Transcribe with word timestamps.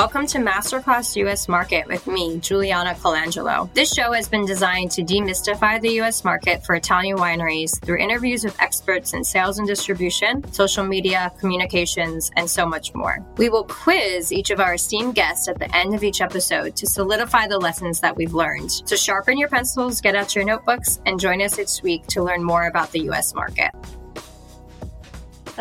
Welcome 0.00 0.26
to 0.28 0.38
Masterclass 0.38 1.14
US 1.16 1.46
Market 1.46 1.86
with 1.86 2.06
me, 2.06 2.38
Juliana 2.38 2.94
Colangelo. 2.94 3.70
This 3.74 3.92
show 3.92 4.12
has 4.12 4.30
been 4.30 4.46
designed 4.46 4.90
to 4.92 5.02
demystify 5.02 5.78
the 5.78 6.00
US 6.00 6.24
market 6.24 6.64
for 6.64 6.74
Italian 6.74 7.18
wineries 7.18 7.78
through 7.84 7.98
interviews 7.98 8.42
with 8.42 8.58
experts 8.62 9.12
in 9.12 9.22
sales 9.22 9.58
and 9.58 9.68
distribution, 9.68 10.42
social 10.54 10.84
media, 10.84 11.30
communications, 11.38 12.30
and 12.36 12.48
so 12.48 12.64
much 12.64 12.94
more. 12.94 13.18
We 13.36 13.50
will 13.50 13.64
quiz 13.64 14.32
each 14.32 14.48
of 14.48 14.58
our 14.58 14.72
esteemed 14.72 15.16
guests 15.16 15.48
at 15.48 15.58
the 15.58 15.76
end 15.76 15.94
of 15.94 16.02
each 16.02 16.22
episode 16.22 16.76
to 16.76 16.86
solidify 16.86 17.48
the 17.48 17.58
lessons 17.58 18.00
that 18.00 18.16
we've 18.16 18.32
learned. 18.32 18.72
So 18.86 18.96
sharpen 18.96 19.36
your 19.36 19.50
pencils, 19.50 20.00
get 20.00 20.16
out 20.16 20.34
your 20.34 20.46
notebooks, 20.46 20.98
and 21.04 21.20
join 21.20 21.42
us 21.42 21.58
each 21.58 21.82
week 21.82 22.06
to 22.06 22.22
learn 22.22 22.42
more 22.42 22.68
about 22.68 22.90
the 22.92 23.00
US 23.10 23.34
market. 23.34 23.72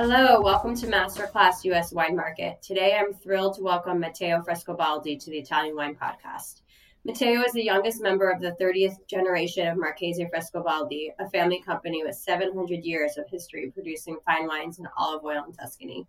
Hello, 0.01 0.39
welcome 0.39 0.77
to 0.77 0.87
Masterclass 0.87 1.65
US 1.65 1.91
Wine 1.91 2.15
Market. 2.15 2.61
Today 2.61 2.95
I'm 2.97 3.13
thrilled 3.13 3.55
to 3.57 3.63
welcome 3.63 3.99
Matteo 3.99 4.41
Frescobaldi 4.41 5.21
to 5.21 5.29
the 5.29 5.39
Italian 5.39 5.75
Wine 5.75 5.93
Podcast. 5.93 6.61
Matteo 7.03 7.41
is 7.41 7.51
the 7.51 7.65
youngest 7.65 8.01
member 8.01 8.29
of 8.29 8.39
the 8.39 8.55
30th 8.61 8.95
generation 9.09 9.67
of 9.67 9.77
Marchese 9.77 10.25
Frescobaldi, 10.33 11.09
a 11.19 11.29
family 11.31 11.61
company 11.61 12.01
with 12.01 12.15
700 12.15 12.85
years 12.85 13.17
of 13.17 13.27
history 13.27 13.71
producing 13.71 14.15
fine 14.25 14.47
wines 14.47 14.79
and 14.79 14.87
olive 14.95 15.25
oil 15.25 15.43
in 15.45 15.51
Tuscany. 15.51 16.07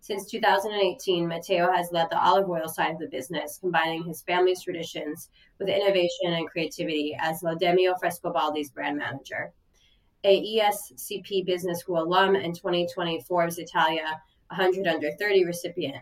Since 0.00 0.28
2018, 0.32 1.28
Matteo 1.28 1.70
has 1.70 1.92
led 1.92 2.10
the 2.10 2.20
olive 2.20 2.50
oil 2.50 2.66
side 2.66 2.94
of 2.94 2.98
the 2.98 3.06
business, 3.06 3.58
combining 3.60 4.02
his 4.02 4.20
family's 4.22 4.64
traditions 4.64 5.28
with 5.60 5.68
innovation 5.68 6.32
and 6.32 6.50
creativity 6.50 7.16
as 7.20 7.42
Laudemio 7.42 7.94
Frescobaldi's 8.02 8.70
brand 8.70 8.98
manager 8.98 9.52
a 10.24 10.58
ESCP 10.58 11.46
Business 11.46 11.80
School 11.80 12.02
alum 12.02 12.34
and 12.34 12.54
2020 12.54 13.22
Forbes 13.22 13.58
Italia 13.58 14.20
100 14.48 14.86
Under 14.86 15.10
30 15.12 15.44
recipient 15.44 15.96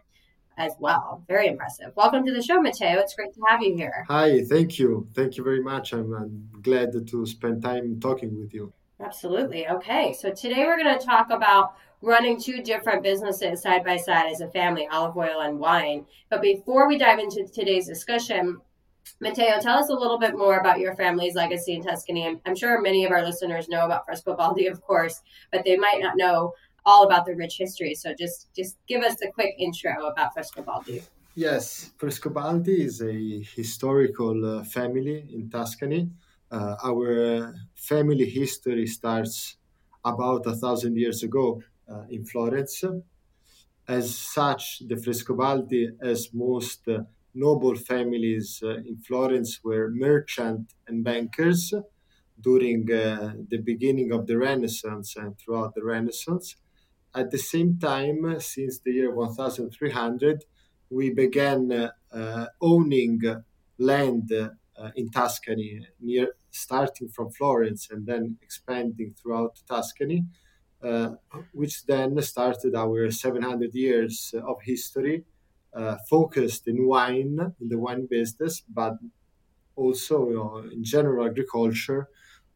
as 0.58 0.72
well. 0.78 1.22
Very 1.28 1.48
impressive. 1.48 1.92
Welcome 1.96 2.24
to 2.24 2.32
the 2.32 2.42
show, 2.42 2.60
Matteo. 2.60 2.98
It's 2.98 3.14
great 3.14 3.34
to 3.34 3.40
have 3.48 3.62
you 3.62 3.76
here. 3.76 4.06
Hi, 4.08 4.42
thank 4.44 4.78
you. 4.78 5.06
Thank 5.14 5.36
you 5.36 5.44
very 5.44 5.62
much. 5.62 5.92
I'm, 5.92 6.12
I'm 6.14 6.48
glad 6.62 6.92
to 7.06 7.26
spend 7.26 7.62
time 7.62 8.00
talking 8.00 8.38
with 8.38 8.54
you. 8.54 8.72
Absolutely. 9.00 9.68
Okay. 9.68 10.14
So 10.18 10.30
today 10.32 10.64
we're 10.64 10.82
going 10.82 10.98
to 10.98 11.04
talk 11.04 11.30
about 11.30 11.74
running 12.00 12.40
two 12.40 12.62
different 12.62 13.02
businesses 13.02 13.62
side 13.62 13.84
by 13.84 13.96
side 13.96 14.32
as 14.32 14.40
a 14.40 14.48
family, 14.48 14.88
olive 14.90 15.16
oil 15.16 15.40
and 15.40 15.58
wine. 15.58 16.06
But 16.30 16.40
before 16.40 16.88
we 16.88 16.96
dive 16.96 17.18
into 17.18 17.46
today's 17.46 17.86
discussion, 17.86 18.58
Matteo, 19.20 19.60
tell 19.60 19.78
us 19.78 19.88
a 19.88 19.94
little 19.94 20.18
bit 20.18 20.36
more 20.36 20.58
about 20.58 20.78
your 20.78 20.94
family's 20.94 21.34
legacy 21.34 21.74
in 21.74 21.82
Tuscany. 21.82 22.26
I'm, 22.26 22.40
I'm 22.44 22.56
sure 22.56 22.80
many 22.80 23.04
of 23.04 23.12
our 23.12 23.24
listeners 23.24 23.68
know 23.68 23.84
about 23.84 24.06
Frescobaldi, 24.06 24.70
of 24.70 24.82
course, 24.82 25.22
but 25.50 25.64
they 25.64 25.76
might 25.76 26.00
not 26.00 26.16
know 26.16 26.52
all 26.84 27.04
about 27.04 27.26
the 27.26 27.34
rich 27.34 27.56
history. 27.58 27.94
So 27.94 28.14
just 28.14 28.48
just 28.54 28.76
give 28.86 29.02
us 29.02 29.16
a 29.22 29.30
quick 29.30 29.54
intro 29.58 30.06
about 30.06 30.34
Frescobaldi. 30.34 31.02
Yes, 31.34 31.92
Frescobaldi 31.98 32.78
is 32.80 33.02
a 33.02 33.42
historical 33.60 34.60
uh, 34.60 34.64
family 34.64 35.28
in 35.32 35.50
Tuscany. 35.50 36.10
Uh, 36.50 36.76
our 36.82 37.54
family 37.74 38.24
history 38.30 38.86
starts 38.86 39.56
about 40.04 40.46
a 40.46 40.54
thousand 40.54 40.96
years 40.96 41.22
ago 41.22 41.60
uh, 41.90 42.04
in 42.08 42.24
Florence. 42.24 42.84
As 43.88 44.16
such, 44.16 44.82
the 44.86 44.94
Frescobaldi, 44.96 45.96
as 46.00 46.30
most 46.32 46.88
uh, 46.88 47.00
noble 47.36 47.76
families 47.76 48.60
uh, 48.62 48.76
in 48.76 48.96
Florence 49.06 49.60
were 49.62 49.90
merchants 49.90 50.74
and 50.88 51.04
bankers 51.04 51.72
during 52.40 52.90
uh, 52.92 53.34
the 53.48 53.58
beginning 53.58 54.10
of 54.12 54.26
the 54.26 54.36
Renaissance 54.36 55.14
and 55.16 55.38
throughout 55.38 55.74
the 55.74 55.84
Renaissance. 55.84 56.56
At 57.14 57.30
the 57.30 57.38
same 57.38 57.78
time, 57.78 58.40
since 58.40 58.80
the 58.80 58.92
year 58.92 59.14
1300, 59.14 60.44
we 60.90 61.10
began 61.10 61.90
uh, 62.12 62.46
owning 62.60 63.20
land 63.78 64.30
in 64.94 65.10
Tuscany, 65.10 65.86
near 66.00 66.34
starting 66.50 67.08
from 67.08 67.30
Florence 67.30 67.88
and 67.90 68.06
then 68.06 68.36
expanding 68.42 69.14
throughout 69.14 69.60
Tuscany. 69.68 70.26
Uh, 70.82 71.12
which 71.52 71.86
then 71.86 72.20
started 72.20 72.74
our 72.74 73.10
700 73.10 73.74
years 73.74 74.34
of 74.46 74.56
history 74.62 75.24
uh, 75.76 75.96
focused 76.08 76.66
in 76.66 76.86
wine, 76.86 77.38
in 77.60 77.68
the 77.68 77.78
wine 77.78 78.06
business, 78.10 78.62
but 78.72 78.94
also 79.76 80.28
you 80.28 80.34
know, 80.34 80.64
in 80.72 80.82
general 80.82 81.26
agriculture. 81.26 82.08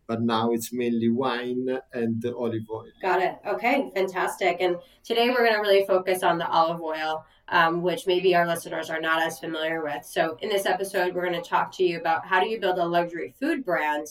But 0.06 0.22
now 0.22 0.50
it's 0.50 0.72
mainly 0.72 1.08
wine 1.08 1.68
and 1.92 2.24
olive 2.36 2.68
oil. 2.68 2.86
Got 3.00 3.22
it. 3.22 3.36
Okay, 3.46 3.92
fantastic. 3.94 4.56
And 4.58 4.76
today 5.04 5.28
we're 5.30 5.44
going 5.46 5.54
to 5.54 5.60
really 5.60 5.86
focus 5.86 6.24
on 6.24 6.36
the 6.36 6.48
olive 6.48 6.80
oil, 6.80 7.24
um, 7.48 7.82
which 7.82 8.08
maybe 8.08 8.34
our 8.34 8.44
listeners 8.44 8.90
are 8.90 9.00
not 9.00 9.22
as 9.22 9.38
familiar 9.38 9.84
with. 9.84 10.04
So 10.04 10.36
in 10.40 10.48
this 10.48 10.66
episode, 10.66 11.14
we're 11.14 11.28
going 11.28 11.40
to 11.40 11.48
talk 11.48 11.70
to 11.76 11.84
you 11.84 12.00
about 12.00 12.26
how 12.26 12.40
do 12.40 12.48
you 12.48 12.58
build 12.58 12.78
a 12.78 12.84
luxury 12.84 13.34
food 13.38 13.64
brand 13.64 14.08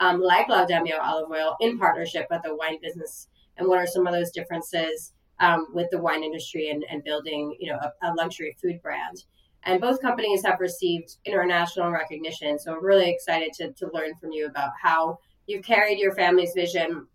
um, 0.00 0.20
like 0.20 0.48
Laudemio 0.48 0.98
olive 1.00 1.30
oil 1.30 1.56
in 1.60 1.78
partnership 1.78 2.26
with 2.30 2.42
a 2.44 2.54
wine 2.54 2.78
business, 2.82 3.28
and 3.56 3.66
what 3.66 3.78
are 3.78 3.86
some 3.86 4.06
of 4.06 4.12
those 4.12 4.30
differences 4.30 5.12
um, 5.40 5.66
with 5.72 5.88
the 5.90 5.98
wine 5.98 6.22
industry 6.22 6.70
and, 6.70 6.84
and 6.90 7.04
building, 7.04 7.56
you 7.58 7.70
know, 7.70 7.78
a, 7.78 8.08
a, 8.08 8.14
luxury 8.14 8.56
food 8.60 8.80
brand. 8.82 9.24
And 9.64 9.80
both 9.80 10.00
companies 10.00 10.44
have 10.44 10.60
received 10.60 11.16
international 11.24 11.90
recognition. 11.90 12.58
So 12.58 12.74
I'm 12.74 12.84
really 12.84 13.10
excited 13.10 13.52
to, 13.54 13.72
to 13.72 13.90
learn 13.92 14.14
from 14.20 14.32
you 14.32 14.46
about 14.46 14.70
how 14.80 15.18
you've 15.46 15.64
carried 15.64 15.98
your 15.98 16.14
family's 16.14 16.52
vision 16.54 17.06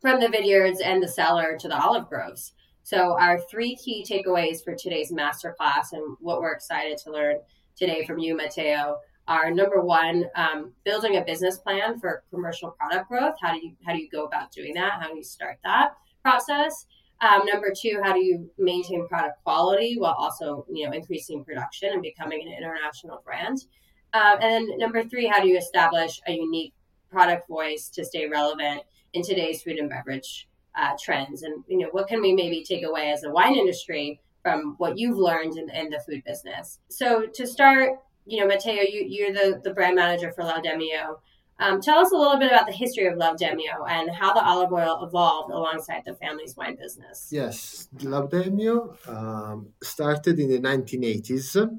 from 0.00 0.20
the 0.20 0.28
vineyards 0.28 0.80
and 0.80 1.02
the 1.02 1.08
cellar 1.08 1.56
to 1.58 1.68
the 1.68 1.78
olive 1.78 2.08
groves. 2.08 2.52
So 2.82 3.18
our 3.18 3.40
three 3.40 3.76
key 3.76 4.04
takeaways 4.08 4.62
for 4.62 4.74
today's 4.74 5.10
masterclass 5.10 5.92
and 5.92 6.16
what 6.20 6.40
we're 6.40 6.52
excited 6.52 6.98
to 6.98 7.12
learn 7.12 7.36
today 7.76 8.04
from 8.04 8.18
you, 8.18 8.36
Matteo, 8.36 8.98
are 9.26 9.50
number 9.50 9.80
one, 9.80 10.26
um, 10.36 10.72
building 10.84 11.16
a 11.16 11.24
business 11.24 11.58
plan 11.58 11.98
for 11.98 12.24
commercial 12.30 12.72
product 12.72 13.08
growth. 13.08 13.34
How 13.40 13.52
do 13.52 13.58
you 13.64 13.74
how 13.86 13.94
do 13.94 13.98
you 13.98 14.10
go 14.10 14.24
about 14.24 14.52
doing 14.52 14.74
that? 14.74 15.00
How 15.00 15.08
do 15.08 15.16
you 15.16 15.24
start 15.24 15.58
that 15.64 15.96
process? 16.22 16.86
Um, 17.24 17.46
number 17.46 17.72
two, 17.74 18.00
how 18.02 18.12
do 18.12 18.22
you 18.22 18.50
maintain 18.58 19.08
product 19.08 19.42
quality 19.44 19.96
while 19.98 20.14
also, 20.18 20.66
you 20.70 20.84
know, 20.84 20.92
increasing 20.92 21.42
production 21.42 21.90
and 21.90 22.02
becoming 22.02 22.42
an 22.46 22.52
international 22.52 23.22
brand? 23.24 23.64
Um, 24.12 24.36
and 24.42 24.68
then 24.68 24.78
number 24.78 25.02
three, 25.02 25.26
how 25.26 25.40
do 25.40 25.48
you 25.48 25.56
establish 25.56 26.20
a 26.28 26.32
unique 26.32 26.74
product 27.10 27.48
voice 27.48 27.88
to 27.94 28.04
stay 28.04 28.28
relevant 28.28 28.82
in 29.14 29.22
today's 29.22 29.62
food 29.62 29.78
and 29.78 29.88
beverage 29.88 30.48
uh, 30.76 30.92
trends? 31.02 31.44
And 31.44 31.64
you 31.66 31.78
know, 31.78 31.88
what 31.92 32.08
can 32.08 32.20
we 32.20 32.34
maybe 32.34 32.62
take 32.62 32.84
away 32.84 33.10
as 33.10 33.24
a 33.24 33.30
wine 33.30 33.54
industry 33.54 34.20
from 34.42 34.74
what 34.76 34.98
you've 34.98 35.16
learned 35.16 35.56
in, 35.56 35.70
in 35.70 35.88
the 35.88 36.00
food 36.06 36.22
business? 36.26 36.78
So 36.90 37.24
to 37.26 37.46
start, 37.46 37.92
you 38.26 38.40
know, 38.40 38.46
Matteo, 38.46 38.82
you, 38.82 39.06
you're 39.08 39.32
the, 39.32 39.62
the 39.64 39.72
brand 39.72 39.96
manager 39.96 40.30
for 40.30 40.44
Laudemio. 40.44 41.20
Um, 41.58 41.80
tell 41.80 41.98
us 41.98 42.10
a 42.10 42.16
little 42.16 42.38
bit 42.38 42.50
about 42.50 42.66
the 42.66 42.72
history 42.72 43.06
of 43.06 43.14
Laudemio 43.14 43.88
and 43.88 44.10
how 44.10 44.32
the 44.32 44.44
olive 44.44 44.72
oil 44.72 45.04
evolved 45.04 45.52
alongside 45.52 46.02
the 46.04 46.14
family's 46.14 46.56
wine 46.56 46.76
business. 46.76 47.28
Yes, 47.30 47.88
Laudemio 47.98 48.96
um, 49.08 49.68
started 49.82 50.40
in 50.40 50.50
the 50.50 50.58
1980s 50.58 51.78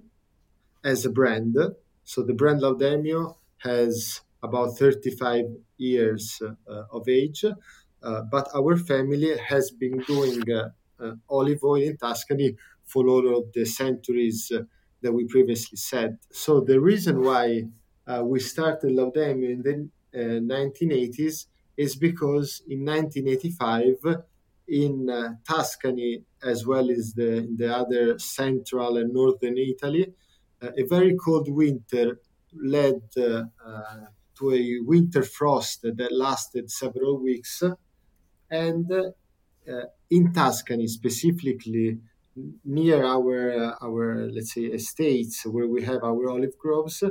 as 0.84 1.06
a 1.06 1.10
brand. 1.10 1.58
So 2.06 2.24
the 2.24 2.34
brand 2.34 2.62
Laudemio 2.62 3.36
has 3.58 4.22
about 4.42 4.78
35 4.78 5.46
years 5.78 6.42
uh, 6.42 6.84
of 6.92 7.10
age, 7.10 7.44
uh, 7.44 8.22
but 8.32 8.48
our 8.56 8.78
family 8.78 9.36
has 9.38 9.72
been 9.72 10.00
doing 10.08 10.44
uh, 10.52 10.70
uh 10.98 11.16
olive 11.30 11.64
oil 11.64 11.82
in 11.82 11.98
Tuscany 11.98 12.56
for 12.86 13.08
all 13.08 13.38
of 13.38 13.52
the 13.54 13.66
centuries 13.66 14.52
uh, 14.56 14.62
that 15.02 15.12
we 15.12 15.26
previously 15.26 15.78
said. 15.78 16.18
So 16.32 16.62
the 16.62 16.80
reason 16.80 17.22
why 17.22 17.66
uh, 18.08 18.22
we 18.24 18.40
started 18.40 18.92
Laudemio 18.92 19.50
in 19.50 19.62
the 19.62 19.90
uh, 20.14 20.40
1980s 20.40 21.48
is 21.78 21.96
because 21.96 22.62
in 22.68 22.86
1985 22.86 24.24
in 24.68 25.10
uh, 25.10 25.34
Tuscany 25.48 26.24
as 26.44 26.66
well 26.66 26.90
as 26.90 27.14
the, 27.14 27.38
in 27.38 27.58
the 27.58 27.76
other 27.76 28.18
central 28.20 28.98
and 28.98 29.14
northern 29.14 29.58
Italy, 29.58 30.14
uh, 30.62 30.72
a 30.78 30.84
very 30.84 31.16
cold 31.16 31.50
winter 31.50 32.20
led 32.54 33.02
uh, 33.18 33.44
uh, 33.66 34.06
to 34.38 34.54
a 34.54 34.80
winter 34.82 35.24
frost 35.24 35.82
that 35.84 36.12
lasted 36.12 36.72
several 36.72 37.22
weeks. 37.22 37.64
And 38.50 38.92
in 40.10 40.34
Tuscany, 40.34 40.88
specifically 40.88 42.00
near 42.64 43.04
our 43.04 43.76
our 43.82 44.30
let's 44.30 44.54
say 44.54 44.64
estates 44.64 45.46
where 45.46 45.68
we 45.68 45.84
have 45.84 46.04
our 46.04 46.30
olive 46.30 46.58
groves, 46.58 47.04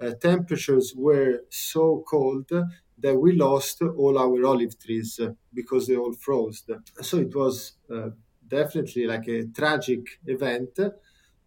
uh, 0.00 0.12
temperatures 0.14 0.94
were 0.96 1.44
so 1.50 2.04
cold 2.08 2.50
that 2.98 3.16
we 3.16 3.32
lost 3.32 3.82
all 3.82 4.18
our 4.18 4.44
olive 4.46 4.78
trees 4.78 5.20
because 5.52 5.86
they 5.86 5.96
all 5.96 6.12
froze. 6.14 6.64
So 7.02 7.18
it 7.18 7.34
was 7.34 7.74
uh, 7.90 8.10
definitely 8.46 9.06
like 9.06 9.28
a 9.28 9.46
tragic 9.46 10.18
event, 10.26 10.78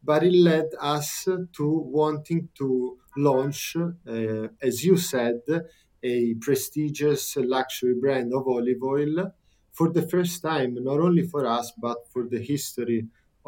but 0.04 0.24
it 0.24 0.34
led 0.34 0.70
us 0.80 1.26
to 1.26 1.68
wanting 1.70 2.50
to 2.56 3.00
launch, 3.18 3.76
uh, 3.76 4.48
as 4.62 4.84
you 4.84 4.98
said, 4.98 5.42
a 6.02 6.34
prestigious 6.36 7.36
luxury 7.36 7.96
brand 7.96 8.34
of 8.34 8.48
olive 8.48 8.82
oil 8.84 9.34
for 9.72 9.92
the 9.92 10.08
first 10.08 10.42
time, 10.42 10.76
not 10.84 11.00
only 11.00 11.28
for 11.28 11.46
us, 11.46 11.72
but 11.78 11.98
for 12.12 12.28
the 12.28 12.40
history 12.40 13.08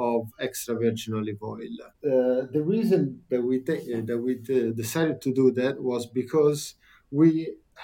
of 0.10 0.22
extra 0.40 0.74
virgin 0.76 1.14
olive 1.14 1.42
oil. 1.44 1.76
Uh, 2.12 2.48
the 2.56 2.64
reason 2.76 3.02
that 3.30 3.42
we 3.42 3.56
uh, 3.60 4.02
that 4.10 4.20
we 4.26 4.34
uh, 4.40 4.72
decided 4.84 5.18
to 5.26 5.32
do 5.42 5.52
that 5.52 5.76
was 5.92 6.04
because 6.22 6.76
we 7.12 7.32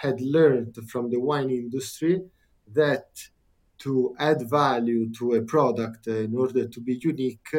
had 0.04 0.18
learned 0.22 0.75
from 0.92 1.10
the 1.14 1.19
wine 1.30 1.52
industry 1.64 2.16
that 2.81 3.08
to 3.86 4.16
add 4.30 4.40
value 4.50 5.04
to 5.19 5.25
a 5.34 5.42
product 5.42 6.08
in 6.08 6.36
order 6.36 6.68
to 6.68 6.80
be 6.81 6.96
unique 7.12 7.54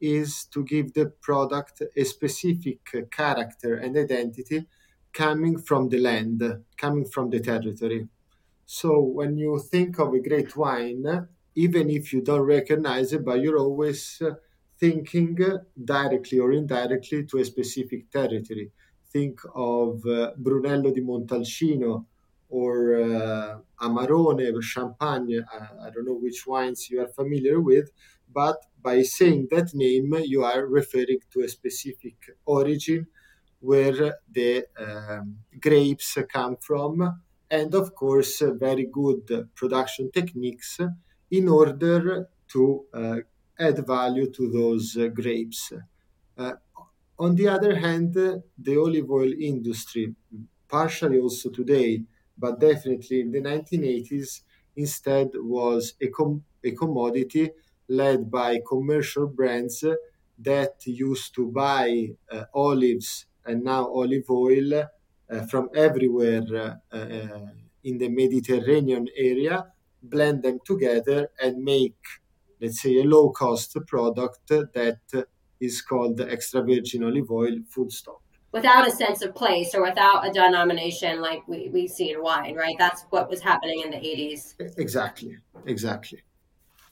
is 0.00 0.46
to 0.46 0.64
give 0.64 0.92
the 0.94 1.06
product 1.28 1.82
a 2.02 2.04
specific 2.04 2.80
character 3.10 3.74
and 3.74 3.96
identity 3.96 4.66
coming 5.12 5.58
from 5.58 5.88
the 5.88 5.98
land, 5.98 6.42
coming 6.76 7.04
from 7.04 7.30
the 7.30 7.40
territory. 7.40 8.08
So 8.66 9.00
when 9.00 9.36
you 9.36 9.60
think 9.72 9.98
of 9.98 10.14
a 10.14 10.20
great 10.20 10.56
wine, 10.56 11.04
even 11.54 11.90
if 11.90 12.12
you 12.12 12.22
don't 12.22 12.40
recognize 12.42 13.12
it, 13.12 13.24
but 13.24 13.40
you're 13.40 13.58
always 13.58 14.22
thinking 14.78 15.36
directly 15.84 16.38
or 16.38 16.52
indirectly 16.52 17.24
to 17.26 17.38
a 17.38 17.44
specific 17.44 18.10
territory. 18.10 18.72
Think 19.12 19.40
of 19.54 20.04
uh, 20.06 20.32
Brunello 20.36 20.92
di 20.92 21.00
Montalcino 21.00 22.06
or 22.48 23.00
uh, 23.00 23.58
Amarone, 23.80 24.52
or 24.52 24.62
Champagne. 24.62 25.44
I, 25.52 25.86
I 25.86 25.90
don't 25.90 26.06
know 26.06 26.14
which 26.14 26.46
wines 26.46 26.90
you 26.90 27.00
are 27.00 27.08
familiar 27.08 27.60
with, 27.60 27.90
but 28.32 28.56
by 28.80 29.02
saying 29.02 29.48
that 29.50 29.74
name, 29.74 30.14
you 30.24 30.42
are 30.42 30.66
referring 30.66 31.20
to 31.32 31.42
a 31.42 31.48
specific 31.48 32.16
origin 32.46 33.06
where 33.60 34.16
the 34.30 34.64
um, 34.78 35.36
grapes 35.60 36.16
come 36.32 36.56
from, 36.56 37.20
and 37.50 37.74
of 37.74 37.94
course, 37.94 38.40
very 38.40 38.86
good 38.90 39.48
production 39.54 40.10
techniques 40.10 40.80
in 41.30 41.48
order 41.48 42.28
to 42.48 42.86
uh, 42.92 43.16
add 43.58 43.86
value 43.86 44.30
to 44.30 44.50
those 44.50 44.96
uh, 44.96 45.06
grapes. 45.08 45.72
Uh, 46.36 46.52
on 47.18 47.34
the 47.36 47.48
other 47.48 47.76
hand, 47.76 48.14
the 48.14 48.76
olive 48.78 49.10
oil 49.10 49.32
industry, 49.32 50.14
partially 50.68 51.18
also 51.18 51.50
today, 51.50 52.02
but 52.38 52.58
definitely 52.58 53.20
in 53.20 53.30
the 53.30 53.40
1980s, 53.40 54.42
instead 54.76 55.30
was 55.34 55.94
a, 56.00 56.08
com- 56.08 56.44
a 56.64 56.70
commodity 56.72 57.50
led 57.88 58.30
by 58.30 58.60
commercial 58.66 59.26
brands 59.26 59.84
that 60.38 60.86
used 60.86 61.34
to 61.34 61.50
buy 61.50 62.08
uh, 62.30 62.44
olives 62.54 63.26
and 63.44 63.62
now 63.64 63.86
olive 63.86 64.30
oil 64.30 64.72
uh, 64.74 65.46
from 65.46 65.68
everywhere 65.74 66.80
uh, 66.90 67.46
in 67.84 67.98
the 67.98 68.08
Mediterranean 68.08 69.08
area, 69.16 69.72
blend 70.02 70.42
them 70.42 70.58
together 70.64 71.28
and 71.42 71.62
make, 71.62 71.96
let's 72.60 72.82
say, 72.82 72.98
a 72.98 73.04
low 73.04 73.30
cost 73.30 73.76
product 73.86 74.48
that 74.48 75.26
is 75.60 75.82
called 75.82 76.20
extra 76.20 76.62
virgin 76.62 77.04
olive 77.04 77.30
oil, 77.30 77.56
food 77.68 77.92
stock. 77.92 78.22
without 78.52 78.86
a 78.86 78.90
sense 78.90 79.22
of 79.22 79.34
place 79.34 79.74
or 79.74 79.82
without 79.82 80.26
a 80.26 80.32
denomination 80.32 81.20
like 81.20 81.46
we, 81.46 81.68
we 81.68 81.86
see 81.86 82.10
in 82.12 82.22
wine, 82.22 82.54
right? 82.56 82.74
That's 82.78 83.02
what 83.10 83.30
was 83.30 83.40
happening 83.40 83.82
in 83.84 83.90
the 83.90 83.98
80s. 83.98 84.54
Exactly, 84.76 85.36
exactly. 85.66 86.22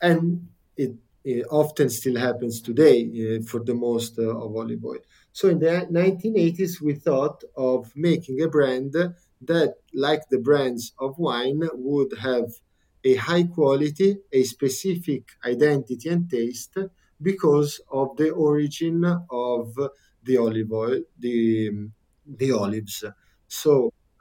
And 0.00 0.48
it, 0.76 0.92
it 1.24 1.44
often 1.50 1.90
still 1.90 2.16
happens 2.16 2.60
today 2.60 2.98
uh, 3.02 3.42
for 3.44 3.60
the 3.64 3.74
most 3.74 4.18
uh, 4.18 4.36
of 4.36 4.56
olive 4.56 4.84
oil. 4.84 4.98
So 5.32 5.48
in 5.48 5.58
the 5.58 5.86
1980s, 5.90 6.80
we 6.80 6.94
thought 6.94 7.42
of 7.56 7.92
making 7.96 8.40
a 8.42 8.48
brand 8.48 8.94
that, 9.42 9.74
like 9.92 10.28
the 10.30 10.38
brands 10.38 10.92
of 10.98 11.18
wine, 11.18 11.60
would 11.74 12.12
have 12.18 12.52
a 13.10 13.14
high 13.28 13.44
quality, 13.56 14.10
a 14.32 14.42
specific 14.54 15.22
identity 15.52 16.08
and 16.14 16.24
taste 16.30 16.76
because 17.30 17.72
of 18.00 18.16
the 18.20 18.30
origin 18.48 19.04
of 19.48 19.64
the 20.26 20.36
olive 20.46 20.72
oil, 20.72 21.00
the 21.18 21.38
the 22.40 22.50
olives. 22.52 23.04
So 23.46 23.72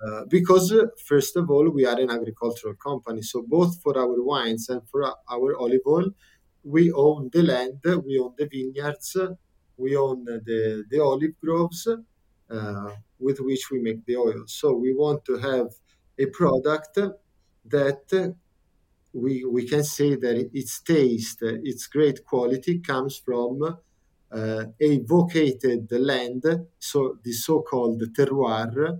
uh, 0.05 0.25
because 0.25 0.73
first 1.11 1.35
of 1.35 1.49
all 1.49 1.67
we 1.77 1.85
are 1.85 1.99
an 1.99 2.11
agricultural 2.11 2.75
company, 2.75 3.21
so 3.21 3.43
both 3.57 3.81
for 3.81 3.97
our 4.03 4.17
wines 4.31 4.69
and 4.69 4.81
for 4.89 5.01
our 5.35 5.49
olive 5.63 5.85
oil, 5.87 6.07
we 6.63 6.91
own 6.91 7.29
the 7.33 7.43
land, 7.43 7.81
we 8.05 8.19
own 8.19 8.33
the 8.37 8.47
vineyards, 8.47 9.15
we 9.77 9.95
own 9.95 10.17
the 10.25 10.85
the 10.91 10.99
olive 10.99 11.35
groves 11.43 11.87
uh, 12.49 12.91
with 13.19 13.39
which 13.39 13.63
we 13.71 13.79
make 13.79 14.05
the 14.05 14.15
oil. 14.17 14.43
So 14.47 14.73
we 14.73 14.93
want 14.93 15.25
to 15.25 15.37
have 15.37 15.67
a 16.17 16.25
product 16.27 16.97
that 17.65 18.35
we 19.17 19.43
we 19.45 19.67
can 19.67 19.83
say 19.83 20.15
that 20.15 20.49
its 20.53 20.81
taste, 20.81 21.39
its 21.41 21.87
great 21.87 22.23
quality 22.23 22.79
comes 22.79 23.17
from 23.17 23.53
uh, 24.31 24.63
a 24.79 24.99
vocated 24.99 25.91
land, 25.91 26.43
so 26.77 27.17
the 27.23 27.31
so-called 27.31 28.01
terroir 28.13 28.99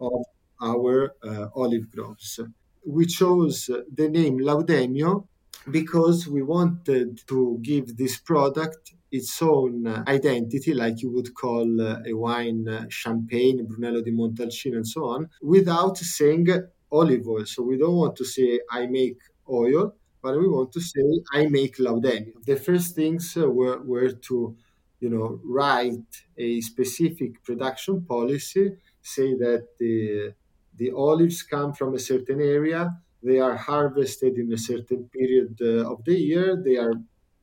of 0.00 0.22
our 0.62 1.14
uh, 1.22 1.46
olive 1.54 1.90
groves. 1.90 2.40
We 2.86 3.04
chose 3.06 3.70
the 3.98 4.08
name 4.08 4.38
Laudemio 4.38 5.26
because 5.70 6.26
we 6.26 6.42
wanted 6.42 7.20
to 7.26 7.58
give 7.60 7.96
this 7.96 8.18
product 8.18 8.94
its 9.10 9.42
own 9.42 9.86
identity, 10.06 10.72
like 10.72 11.02
you 11.02 11.10
would 11.10 11.34
call 11.34 11.68
a 11.80 12.12
wine 12.12 12.86
champagne, 12.88 13.66
Brunello 13.66 14.00
di 14.02 14.12
Montalcino, 14.12 14.76
and 14.76 14.86
so 14.86 15.04
on, 15.04 15.28
without 15.42 15.98
saying 15.98 16.46
olive 16.90 17.26
oil. 17.28 17.44
So 17.44 17.62
we 17.62 17.76
don't 17.76 17.96
want 17.96 18.16
to 18.16 18.24
say 18.24 18.60
I 18.70 18.86
make 18.86 19.18
oil, 19.50 19.94
but 20.22 20.38
we 20.38 20.48
want 20.48 20.72
to 20.72 20.80
say 20.80 21.02
I 21.32 21.46
make 21.46 21.76
Laudemio. 21.78 22.44
The 22.44 22.56
first 22.56 22.94
things 22.94 23.36
uh, 23.36 23.48
were, 23.48 23.80
were 23.82 24.10
to 24.10 24.56
you 25.00 25.08
know, 25.10 25.40
write 25.44 26.24
a 26.36 26.60
specific 26.60 27.42
production 27.44 28.04
policy, 28.04 28.76
say 29.00 29.34
that 29.34 29.68
the, 29.78 30.34
the 30.76 30.90
olives 30.92 31.42
come 31.42 31.72
from 31.72 31.94
a 31.94 31.98
certain 31.98 32.40
area, 32.40 32.98
they 33.22 33.38
are 33.38 33.56
harvested 33.56 34.36
in 34.38 34.52
a 34.52 34.58
certain 34.58 35.08
period 35.08 35.58
uh, 35.60 35.90
of 35.92 36.04
the 36.04 36.14
year, 36.14 36.60
they 36.64 36.76
are 36.76 36.94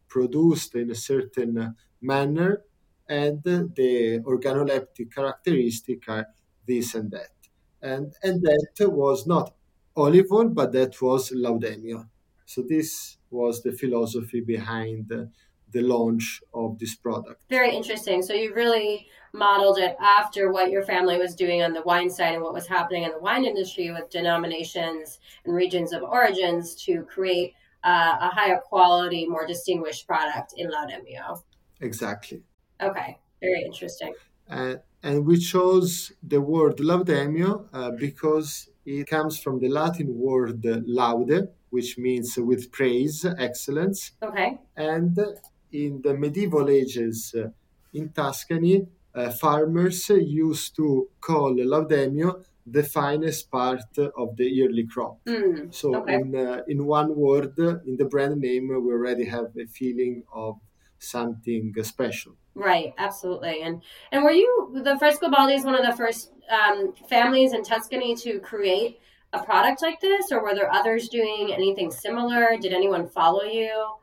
produced 0.08 0.76
in 0.76 0.92
a 0.92 0.96
certain 0.96 1.76
manner, 2.02 2.62
and 3.08 3.44
the 3.44 4.20
organoleptic 4.26 5.14
characteristic 5.14 6.08
are 6.10 6.28
this 6.68 6.96
and 6.96 7.12
that. 7.12 7.30
And, 7.82 8.14
and 8.24 8.42
that 8.42 8.90
was 8.90 9.28
not 9.28 9.54
olive 9.96 10.32
oil, 10.32 10.50
but 10.50 10.72
that 10.74 11.02
was 11.02 11.32
laudemio. 11.32 12.08
So 12.46 12.62
this 12.62 13.18
was 13.30 13.64
the 13.64 13.72
philosophy 13.72 14.42
behind 14.42 15.12
the 15.76 15.82
launch 15.82 16.42
of 16.54 16.80
this 16.80 16.96
product. 16.96 17.42
Very 17.50 17.76
interesting. 17.76 18.22
So 18.22 18.34
you 18.34 18.54
really 18.54 19.08
modeled 19.34 19.78
it 19.78 19.98
after 20.00 20.52
what 20.52 20.72
your 20.72 20.84
family 20.84 21.18
was 21.18 21.36
doing 21.36 21.62
on 21.62 21.74
the 21.74 21.82
wine 21.82 22.10
side 22.10 22.34
and 22.34 22.44
what 22.44 22.54
was 22.54 22.68
happening 22.68 23.04
in 23.04 23.12
the 23.12 23.20
wine 23.20 23.44
industry 23.44 23.92
with 23.92 24.10
denominations 24.10 25.20
and 25.44 25.54
regions 25.54 25.92
of 25.92 26.02
origins 26.04 26.76
to 26.86 27.04
create 27.04 27.54
uh, 27.84 28.18
a 28.22 28.30
higher 28.30 28.58
quality, 28.58 29.28
more 29.28 29.46
distinguished 29.46 30.08
product 30.08 30.54
in 30.58 30.72
Laudemio. 30.72 31.42
Exactly. 31.82 32.42
Okay, 32.82 33.18
very 33.42 33.64
interesting. 33.64 34.14
Uh, 34.50 34.76
and 35.06 35.24
we 35.24 35.38
chose 35.38 36.12
the 36.24 36.42
word 36.42 36.78
Laudemio 36.78 37.68
uh, 37.72 37.92
because 37.92 38.70
it 38.86 39.06
comes 39.08 39.38
from 39.38 39.60
the 39.60 39.70
Latin 39.70 40.18
word 40.18 40.66
laude, 40.88 41.50
which 41.70 42.00
means 42.00 42.36
with 42.38 42.72
praise, 42.72 43.24
excellence. 43.38 44.14
Okay. 44.24 44.58
And 44.76 45.16
in 45.72 46.02
the 46.02 46.16
medieval 46.16 46.70
ages 46.70 47.36
uh, 47.38 47.50
in 47.94 48.10
Tuscany, 48.10 48.88
uh, 49.14 49.30
farmers 49.30 50.10
used 50.10 50.76
to 50.78 51.08
call 51.22 51.54
laudemio 51.56 52.44
the 52.66 52.84
finest 52.84 53.52
part 53.52 53.92
of 54.18 54.36
the 54.38 54.46
yearly 54.46 54.88
crop. 54.88 55.20
Mm, 55.26 55.72
so, 55.72 55.98
okay. 55.98 56.16
in, 56.16 56.36
uh, 56.36 56.62
in 56.68 56.84
one 56.84 57.16
word, 57.16 57.54
in 57.60 57.96
the 57.96 58.06
brand 58.06 58.42
name, 58.42 58.70
we 58.70 58.92
already 58.92 59.26
have 59.26 59.52
a 59.56 59.68
feeling 59.68 60.24
of 60.34 60.56
something 60.98 61.74
special. 61.84 62.34
Right, 62.56 62.94
absolutely. 62.98 63.62
And 63.62 63.82
and 64.12 64.24
were 64.24 64.32
you 64.32 64.72
the 64.74 64.96
Frescobaldi 64.96 65.56
is 65.56 65.66
one 65.66 65.76
of 65.76 65.86
the 65.86 65.96
first 65.96 66.32
um, 66.50 66.94
families 67.10 67.54
in 67.54 67.64
Tuscany 67.64 68.16
to 68.18 68.40
create 68.40 69.00
a 69.34 69.44
product 69.44 69.82
like 69.82 70.00
this, 70.00 70.32
or 70.32 70.42
were 70.42 70.56
there 70.56 70.72
others 70.72 71.10
doing 71.10 71.52
anything 71.54 71.92
similar? 71.92 72.58
Did 72.58 72.72
anyone 72.72 73.10
follow 73.10 73.44
you? 73.44 73.96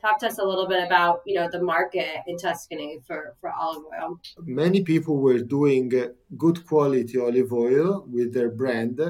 Talk 0.00 0.18
to 0.20 0.26
us 0.26 0.38
a 0.38 0.44
little 0.44 0.66
bit 0.66 0.84
about 0.84 1.22
you 1.24 1.36
know 1.36 1.48
the 1.48 1.62
market 1.62 2.22
in 2.26 2.36
Tuscany 2.36 2.98
for 3.06 3.36
for 3.40 3.52
olive 3.52 3.84
oil. 3.84 4.20
Many 4.44 4.82
people 4.82 5.18
were 5.18 5.38
doing 5.38 5.92
good 6.36 6.66
quality 6.66 7.16
olive 7.16 7.52
oil 7.52 8.04
with 8.10 8.34
their 8.34 8.50
brand, 8.50 9.00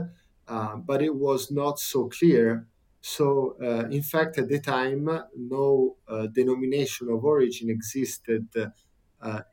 uh, 0.46 0.76
but 0.76 1.00
it 1.00 1.14
was 1.14 1.50
not 1.50 1.78
so 1.78 2.08
clear 2.08 2.66
so, 3.00 3.56
uh, 3.62 3.88
in 3.88 4.02
fact, 4.02 4.38
at 4.38 4.48
the 4.48 4.60
time, 4.60 5.08
no 5.34 5.96
uh, 6.06 6.26
denomination 6.26 7.08
of 7.08 7.24
origin 7.24 7.70
existed 7.70 8.48
uh, 8.56 8.66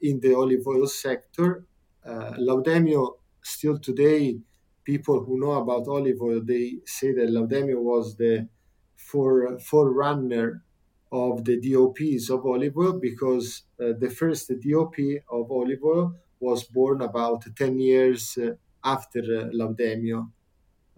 in 0.01 0.19
the 0.19 0.33
olive 0.35 0.65
oil 0.67 0.87
sector. 0.87 1.65
Uh, 2.05 2.33
Laudemio, 2.39 3.17
still 3.43 3.77
today, 3.77 4.39
people 4.83 5.23
who 5.23 5.39
know 5.39 5.51
about 5.51 5.87
olive 5.87 6.21
oil, 6.21 6.41
they 6.43 6.77
say 6.85 7.11
that 7.13 7.29
Laudemio 7.29 7.81
was 7.81 8.15
the 8.15 8.47
for, 8.95 9.59
forerunner 9.59 10.63
of 11.11 11.45
the 11.45 11.59
DOPs 11.59 12.29
of 12.29 12.45
olive 12.45 12.77
oil 12.77 12.93
because 12.93 13.63
uh, 13.81 13.93
the 13.99 14.09
first 14.09 14.49
DOP 14.49 14.95
of 15.29 15.51
olive 15.51 15.83
oil 15.83 16.15
was 16.39 16.63
born 16.63 17.01
about 17.01 17.43
10 17.55 17.79
years 17.79 18.37
uh, 18.37 18.51
after 18.83 19.19
uh, 19.19 19.49
Laudemio. 19.53 20.29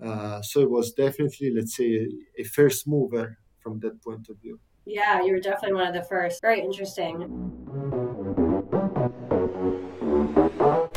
Uh, 0.01 0.41
so 0.41 0.61
it 0.61 0.69
was 0.69 0.93
definitely, 0.93 1.51
let's 1.53 1.75
say, 1.75 2.07
a, 2.37 2.41
a 2.41 2.43
first 2.43 2.87
mover 2.87 3.37
from 3.59 3.79
that 3.79 4.01
point 4.01 4.29
of 4.29 4.37
view. 4.37 4.59
Yeah, 4.85 5.21
you 5.23 5.33
were 5.33 5.39
definitely 5.39 5.75
one 5.75 5.87
of 5.87 5.93
the 5.93 6.07
first. 6.07 6.41
Very 6.41 6.61
interesting. 6.61 7.98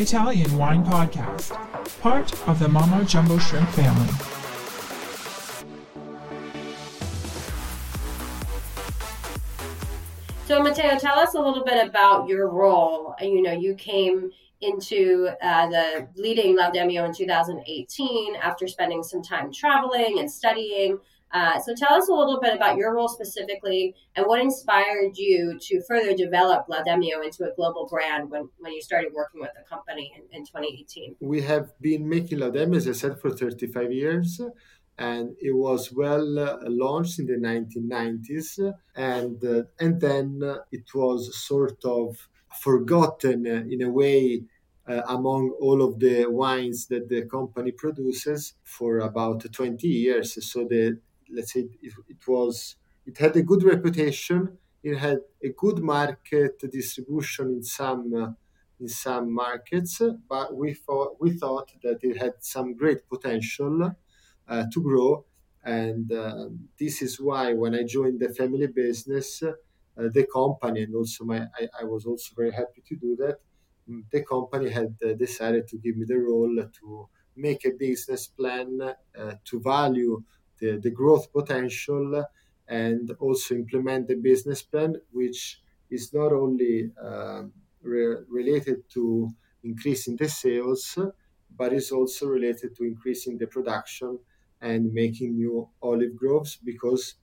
Italian 0.02 0.59
Wine 0.59 0.85
Podcast, 0.85 1.56
part 2.00 2.32
of 2.49 2.59
the 2.59 2.66
Mamma 2.66 3.04
Jumbo 3.04 3.38
Shrimp 3.38 3.68
family. 3.68 4.12
So, 10.47 10.61
Matteo, 10.61 10.99
tell 10.99 11.21
us 11.21 11.35
a 11.35 11.40
little 11.40 11.62
bit 11.64 11.87
about 11.87 12.28
your 12.28 12.50
role. 12.50 13.14
You 13.21 13.42
know, 13.42 13.52
you 13.52 13.76
came 13.76 14.32
into 14.61 15.28
uh, 15.40 15.68
the 15.68 16.09
leading 16.16 16.56
Laudemio 16.56 17.06
in 17.06 17.14
2018 17.14 18.35
after 18.35 18.66
spending 18.66 19.04
some 19.04 19.23
time 19.23 19.52
traveling 19.52 20.18
and 20.18 20.28
studying. 20.28 20.99
Uh, 21.32 21.58
so 21.60 21.74
tell 21.74 21.94
us 21.94 22.08
a 22.08 22.12
little 22.12 22.40
bit 22.40 22.54
about 22.54 22.76
your 22.76 22.94
role 22.94 23.08
specifically 23.08 23.94
and 24.16 24.26
what 24.26 24.40
inspired 24.40 25.16
you 25.16 25.58
to 25.60 25.82
further 25.88 26.14
develop 26.14 26.66
Laudemio 26.68 27.24
into 27.24 27.44
a 27.44 27.54
global 27.56 27.88
brand 27.88 28.30
when, 28.30 28.48
when 28.58 28.72
you 28.72 28.82
started 28.82 29.12
working 29.14 29.40
with 29.40 29.50
the 29.56 29.64
company 29.68 30.12
in, 30.16 30.38
in 30.38 30.44
2018. 30.44 31.16
We 31.20 31.40
have 31.42 31.70
been 31.80 32.08
making 32.08 32.38
Laudemio, 32.38 32.76
as 32.76 32.86
I 32.86 32.92
said, 32.92 33.18
for 33.18 33.30
35 33.30 33.92
years. 33.92 34.40
And 34.98 35.34
it 35.40 35.56
was 35.56 35.90
well 35.90 36.38
uh, 36.38 36.58
launched 36.64 37.18
in 37.18 37.26
the 37.26 37.38
1990s, 37.38 38.74
and 38.94 39.42
uh, 39.42 39.62
and 39.80 39.98
then 39.98 40.42
it 40.70 40.84
was 40.94 41.34
sort 41.34 41.82
of 41.86 42.28
forgotten 42.60 43.46
uh, 43.46 43.64
in 43.70 43.80
a 43.80 43.90
way 43.90 44.44
uh, 44.86 45.00
among 45.08 45.50
all 45.60 45.82
of 45.82 45.98
the 45.98 46.26
wines 46.26 46.86
that 46.88 47.08
the 47.08 47.22
company 47.24 47.72
produces 47.72 48.54
for 48.64 48.98
about 48.98 49.50
20 49.50 49.86
years. 49.88 50.52
So 50.52 50.66
the 50.68 50.98
let's 51.32 51.52
say 51.52 51.60
it, 51.82 51.92
it 52.08 52.26
was 52.26 52.76
it 53.06 53.18
had 53.18 53.36
a 53.36 53.42
good 53.42 53.62
reputation. 53.64 54.58
It 54.82 54.96
had 54.96 55.20
a 55.42 55.50
good 55.50 55.78
market 55.78 56.58
distribution 56.70 57.46
in 57.56 57.62
some 57.62 58.14
uh, 58.14 58.30
in 58.80 58.88
some 58.88 59.32
markets, 59.32 60.00
but 60.28 60.56
we 60.56 60.74
thought 60.74 61.16
we 61.20 61.30
thought 61.38 61.72
that 61.82 61.98
it 62.02 62.16
had 62.18 62.34
some 62.40 62.74
great 62.74 63.08
potential 63.08 63.94
uh, 64.48 64.64
to 64.72 64.82
grow, 64.82 65.24
and 65.64 66.12
uh, 66.12 66.48
this 66.78 67.02
is 67.02 67.20
why 67.20 67.52
when 67.54 67.74
I 67.74 67.84
joined 67.84 68.20
the 68.20 68.30
family 68.34 68.66
business, 68.66 69.42
uh, 69.42 69.52
the 69.96 70.26
company 70.32 70.82
and 70.82 70.94
also 70.94 71.24
my 71.24 71.46
I, 71.58 71.68
I, 71.80 71.84
was 71.84 72.06
also 72.06 72.34
very 72.36 72.50
happy 72.52 72.82
to 72.88 72.96
do 72.96 73.16
that. 73.16 73.38
The 74.10 74.22
company 74.24 74.70
had 74.70 74.96
uh, 75.04 75.12
decided 75.14 75.68
to 75.68 75.76
give 75.78 75.96
me 75.96 76.04
the 76.06 76.18
role 76.18 76.56
to 76.80 77.08
make 77.36 77.64
a 77.64 77.70
business 77.70 78.26
plan 78.26 78.78
uh, 78.80 79.34
to 79.44 79.60
value 79.60 80.22
the, 80.62 80.78
the 80.78 80.90
growth 80.90 81.33
potential 81.33 82.25
and 82.69 83.11
also 83.21 83.54
implement 83.54 84.09
the 84.09 84.14
business 84.16 84.62
plan, 84.62 84.90
which 85.11 85.61
is 85.90 86.12
not 86.14 86.33
only 86.33 86.92
um, 87.00 87.52
re- 87.83 88.25
related 88.28 88.88
to 88.90 89.28
increasing 89.62 90.16
the 90.16 90.28
sales, 90.28 90.99
but 91.54 91.73
is 91.73 91.90
also 91.92 92.26
related 92.26 92.75
to 92.76 92.85
increasing 92.85 93.38
the 93.38 93.47
production 93.47 94.19
and 94.61 94.92
making 94.92 95.35
new 95.37 95.69
olive 95.83 96.14
groves 96.16 96.57
because 96.57 97.16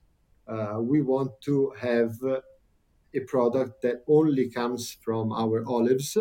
uh, 0.47 0.77
we 0.81 1.01
want 1.01 1.31
to 1.41 1.71
have 1.71 2.11
a 3.13 3.19
product 3.21 3.81
that 3.81 4.03
only 4.07 4.49
comes 4.49 4.91
from 4.93 5.31
our 5.31 5.65
olives. 5.67 6.17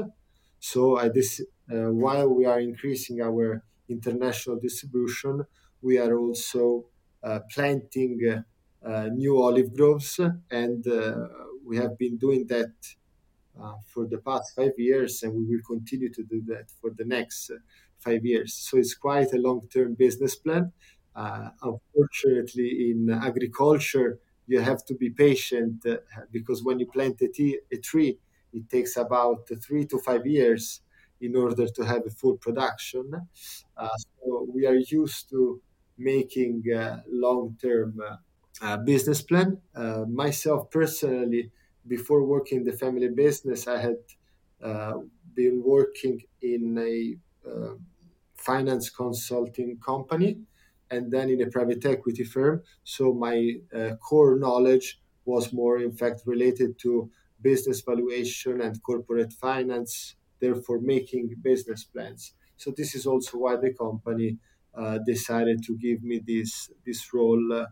So, 0.60 0.96
uh, 0.96 1.08
this, 1.08 1.40
uh, 1.72 1.90
while 1.92 2.28
we 2.28 2.46
are 2.46 2.60
increasing 2.60 3.20
our 3.20 3.64
international 3.88 4.58
distribution, 4.58 5.46
we 5.82 5.98
are 5.98 6.16
also 6.18 6.62
uh, 6.76 6.97
planting 7.52 8.44
uh, 8.84 9.08
new 9.12 9.42
olive 9.42 9.74
groves, 9.74 10.20
and 10.50 10.86
uh, 10.86 11.28
we 11.64 11.76
have 11.76 11.98
been 11.98 12.16
doing 12.16 12.46
that 12.46 12.72
for 13.92 14.06
the 14.06 14.18
past 14.18 14.54
five 14.54 14.72
years, 14.78 15.22
and 15.22 15.34
we 15.34 15.44
will 15.44 15.62
continue 15.66 16.08
to 16.12 16.22
do 16.22 16.42
that 16.46 16.70
for 16.80 16.90
the 16.96 17.04
next 17.04 17.50
five 17.98 18.24
years. 18.24 18.54
So 18.54 18.78
it's 18.78 18.94
quite 18.94 19.32
a 19.32 19.38
long-term 19.38 19.94
business 19.94 20.36
plan. 20.36 20.72
unfortunately, 21.62 22.90
in 22.90 23.10
agriculture, 23.10 24.20
you 24.46 24.60
have 24.60 24.84
to 24.86 24.94
be 24.94 25.10
patient 25.10 25.84
uh, 25.86 25.96
because 26.32 26.64
when 26.64 26.78
you 26.78 26.86
plant 26.86 27.20
a, 27.20 27.76
tree, 27.78 28.18
it 28.52 28.68
takes 28.70 28.96
about 28.96 29.48
three 29.62 29.84
to 29.86 29.98
five 29.98 30.26
years 30.26 30.80
in 31.20 31.36
order 31.36 31.66
to 31.68 31.82
have 31.84 32.06
a 32.06 32.10
full 32.10 32.36
production. 32.38 33.10
Uh, 33.76 33.88
so 33.98 34.46
we 34.54 34.66
are 34.66 34.76
used 34.76 35.28
to 35.30 35.60
making 35.98 36.64
long-term 37.08 38.00
uh, 38.60 38.76
business 38.78 39.22
plan. 39.22 39.60
Uh, 39.74 40.04
myself 40.08 40.70
personally, 40.70 41.50
before 41.86 42.24
working 42.24 42.58
in 42.58 42.64
the 42.64 42.72
family 42.72 43.08
business, 43.08 43.66
I 43.66 43.80
had 43.80 43.96
uh, 44.62 44.98
been 45.34 45.62
working 45.64 46.22
in 46.42 46.78
a 46.78 47.16
finance 48.34 48.88
consulting 48.90 49.78
company 49.78 50.38
and 50.90 51.10
then 51.12 51.28
in 51.28 51.42
a 51.42 51.50
private 51.50 51.84
equity 51.84 52.24
firm. 52.24 52.62
So 52.84 53.12
my 53.12 53.54
uh, 53.74 53.96
core 53.96 54.38
knowledge 54.38 55.00
was 55.24 55.52
more, 55.52 55.78
in 55.78 55.92
fact, 55.92 56.22
related 56.24 56.78
to 56.80 57.10
business 57.42 57.82
valuation 57.82 58.60
and 58.60 58.82
corporate 58.82 59.32
finance, 59.32 60.16
therefore 60.40 60.80
making 60.80 61.34
business 61.42 61.84
plans. 61.84 62.34
So 62.56 62.72
this 62.76 62.94
is 62.94 63.06
also 63.06 63.38
why 63.38 63.56
the 63.56 63.74
company 63.74 64.28
uh, 64.30 64.38
decided 65.04 65.62
to 65.64 65.76
give 65.76 66.02
me 66.02 66.20
this 66.26 66.70
this 66.86 67.12
role 67.12 67.52
uh, 67.52 67.66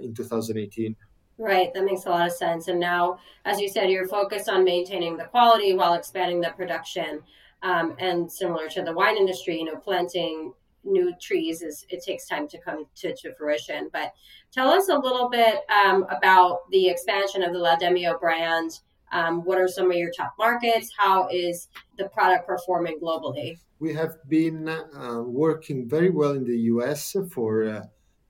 in 0.00 0.14
2018. 0.14 0.96
Right, 1.38 1.72
that 1.72 1.84
makes 1.84 2.04
a 2.04 2.10
lot 2.10 2.26
of 2.26 2.32
sense. 2.32 2.66
And 2.66 2.80
now, 2.80 3.20
as 3.44 3.60
you 3.60 3.68
said, 3.68 3.90
you're 3.90 4.08
focused 4.08 4.48
on 4.48 4.64
maintaining 4.64 5.16
the 5.16 5.24
quality 5.24 5.72
while 5.72 5.94
expanding 5.94 6.40
the 6.40 6.50
production. 6.50 7.22
Um, 7.62 7.94
and 8.00 8.30
similar 8.30 8.68
to 8.70 8.82
the 8.82 8.92
wine 8.92 9.16
industry, 9.16 9.58
you 9.58 9.64
know, 9.64 9.76
planting 9.76 10.52
new 10.84 11.12
trees 11.20 11.62
is 11.62 11.86
it 11.90 12.02
takes 12.04 12.26
time 12.26 12.48
to 12.48 12.58
come 12.58 12.86
to, 12.96 13.14
to 13.14 13.34
fruition. 13.34 13.88
But 13.92 14.12
tell 14.52 14.68
us 14.68 14.88
a 14.88 14.98
little 14.98 15.28
bit 15.28 15.60
um, 15.70 16.06
about 16.10 16.70
the 16.70 16.88
expansion 16.88 17.42
of 17.42 17.52
the 17.52 17.58
Laudemio 17.58 18.18
brand. 18.18 18.80
Um, 19.12 19.44
what 19.44 19.58
are 19.58 19.68
some 19.68 19.90
of 19.90 19.96
your 19.96 20.10
top 20.10 20.34
markets? 20.38 20.92
How 20.96 21.28
is 21.28 21.68
the 21.96 22.08
product 22.08 22.46
performing 22.46 22.98
globally? 23.00 23.58
We 23.78 23.94
have 23.94 24.16
been 24.28 24.68
uh, 24.68 25.22
working 25.24 25.88
very 25.88 26.10
well 26.10 26.32
in 26.32 26.44
the 26.44 26.58
US 26.72 27.16
for 27.30 27.64
uh, 27.64 27.86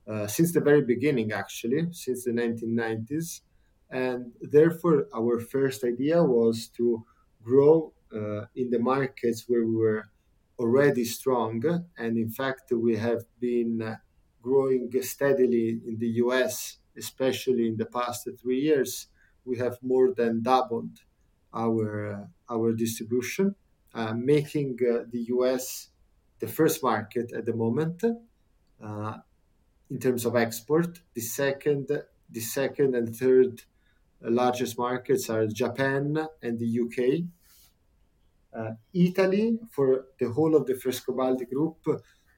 uh, 0.09 0.25
since 0.25 0.51
the 0.51 0.59
very 0.59 0.81
beginning, 0.81 1.31
actually, 1.31 1.87
since 1.91 2.23
the 2.23 2.31
1990s. 2.31 3.41
And 3.91 4.31
therefore, 4.41 5.07
our 5.15 5.39
first 5.39 5.83
idea 5.83 6.23
was 6.23 6.67
to 6.77 7.05
grow 7.43 7.93
uh, 8.13 8.45
in 8.55 8.69
the 8.71 8.79
markets 8.79 9.45
where 9.47 9.65
we 9.65 9.75
were 9.75 10.09
already 10.57 11.05
strong. 11.05 11.63
And 11.97 12.17
in 12.17 12.31
fact, 12.31 12.71
we 12.71 12.97
have 12.97 13.23
been 13.39 13.81
uh, 13.81 13.95
growing 14.41 14.91
steadily 15.01 15.79
in 15.85 15.97
the 15.99 16.09
US, 16.23 16.79
especially 16.97 17.67
in 17.67 17.77
the 17.77 17.85
past 17.85 18.27
three 18.41 18.61
years. 18.61 19.07
We 19.45 19.57
have 19.57 19.77
more 19.81 20.13
than 20.13 20.43
doubled 20.43 20.99
our, 21.53 22.13
uh, 22.13 22.25
our 22.53 22.73
distribution, 22.73 23.55
uh, 23.93 24.13
making 24.13 24.79
uh, 24.81 25.05
the 25.09 25.21
US 25.35 25.89
the 26.39 26.47
first 26.47 26.81
market 26.83 27.33
at 27.33 27.45
the 27.45 27.53
moment 27.53 28.03
in 29.89 29.99
terms 29.99 30.25
of 30.25 30.35
export. 30.35 31.01
The 31.13 31.21
second, 31.21 31.91
the 32.29 32.39
second 32.39 32.95
and 32.95 33.15
third 33.15 33.63
largest 34.21 34.77
markets 34.77 35.29
are 35.29 35.47
Japan 35.47 36.27
and 36.41 36.59
the 36.59 36.79
UK 36.83 37.29
Uh, 38.51 38.73
Italy, 38.93 39.59
for 39.69 40.07
the 40.19 40.29
whole 40.31 40.55
of 40.55 40.65
the 40.65 40.73
Frescobaldi 40.73 41.45
group, 41.53 41.77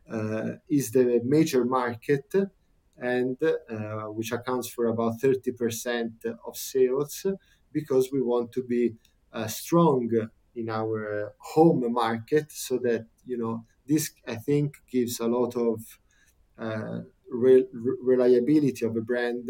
uh, 0.09 0.51
is 0.67 0.91
the 0.91 1.21
major 1.23 1.63
market, 1.63 2.27
and 3.01 3.37
uh, 3.43 4.05
which 4.17 4.31
accounts 4.31 4.69
for 4.69 4.87
about 4.87 5.19
30% 5.21 6.25
of 6.47 6.57
sales, 6.57 7.25
because 7.73 8.11
we 8.13 8.21
want 8.21 8.53
to 8.53 8.63
be 8.63 8.95
uh, 9.33 9.47
strong 9.47 10.09
in 10.55 10.69
our 10.69 11.33
home 11.39 11.91
market, 11.93 12.51
so 12.51 12.77
that 12.79 13.07
you 13.25 13.37
know 13.37 13.65
this 13.87 14.11
I 14.27 14.35
think 14.35 14.77
gives 14.89 15.19
a 15.19 15.27
lot 15.27 15.55
of 15.57 15.99
uh, 16.57 17.01
re- 17.29 17.67
reliability 17.73 18.85
of 18.85 18.95
a 18.95 19.01
brand 19.01 19.49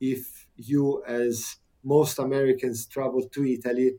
if 0.00 0.48
you, 0.56 1.04
as 1.06 1.56
most 1.84 2.18
Americans, 2.18 2.86
travel 2.86 3.28
to 3.28 3.44
Italy 3.44 3.94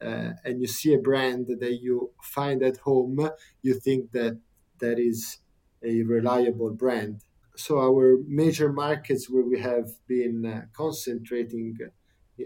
uh, 0.00 0.32
and 0.44 0.60
you 0.60 0.66
see 0.68 0.94
a 0.94 0.98
brand 0.98 1.48
that 1.48 1.78
you 1.82 2.12
find 2.22 2.62
at 2.62 2.78
home, 2.78 3.30
you 3.62 3.74
think 3.74 4.12
that 4.12 4.40
that 4.78 4.98
is 4.98 5.38
a 5.82 6.02
reliable 6.02 6.72
brand. 6.72 7.24
So 7.64 7.78
our 7.78 8.16
major 8.26 8.72
markets 8.72 9.28
where 9.28 9.42
we 9.52 9.58
have 9.60 9.88
been 10.06 10.46
uh, 10.46 10.66
concentrating 10.72 11.76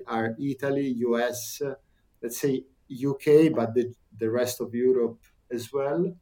are 0.09 0.37
Italy, 0.41 0.89
US, 1.09 1.63
uh, 1.63 1.75
let's 2.21 2.41
say 2.41 2.65
UK, 2.91 3.27
but 3.59 3.75
the, 3.75 3.95
the 4.19 4.29
rest 4.41 4.61
of 4.61 4.75
Europe 4.75 5.21
as 5.53 5.73
well. 5.73 6.17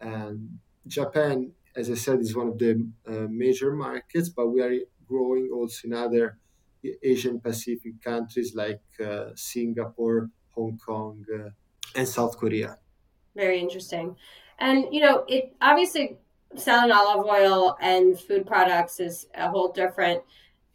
And 0.00 0.60
Japan, 0.86 1.54
as 1.74 1.90
I 1.90 1.94
said, 1.94 2.20
is 2.20 2.36
one 2.36 2.48
of 2.52 2.58
the 2.58 2.72
uh, 3.06 3.26
major 3.44 3.74
markets, 3.74 4.28
but 4.28 4.46
we 4.48 4.62
are 4.62 4.76
growing 5.08 5.50
also 5.52 5.88
in 5.88 5.92
other 5.94 6.38
Asian 7.02 7.40
Pacific 7.40 8.00
countries 8.00 8.54
like 8.54 8.84
uh, 9.04 9.30
Singapore, 9.34 10.30
Hong 10.52 10.78
Kong, 10.78 11.24
uh, 11.34 11.50
and 11.96 12.06
South 12.06 12.38
Korea. 12.38 12.78
Very 13.34 13.58
interesting. 13.58 14.16
And, 14.58 14.94
you 14.94 15.00
know, 15.00 15.24
it 15.28 15.54
obviously 15.60 16.18
selling 16.56 16.90
olive 16.90 17.26
oil 17.26 17.76
and 17.80 18.18
food 18.18 18.46
products 18.46 19.00
is 19.00 19.26
a 19.34 19.48
whole 19.48 19.72
different 19.72 20.22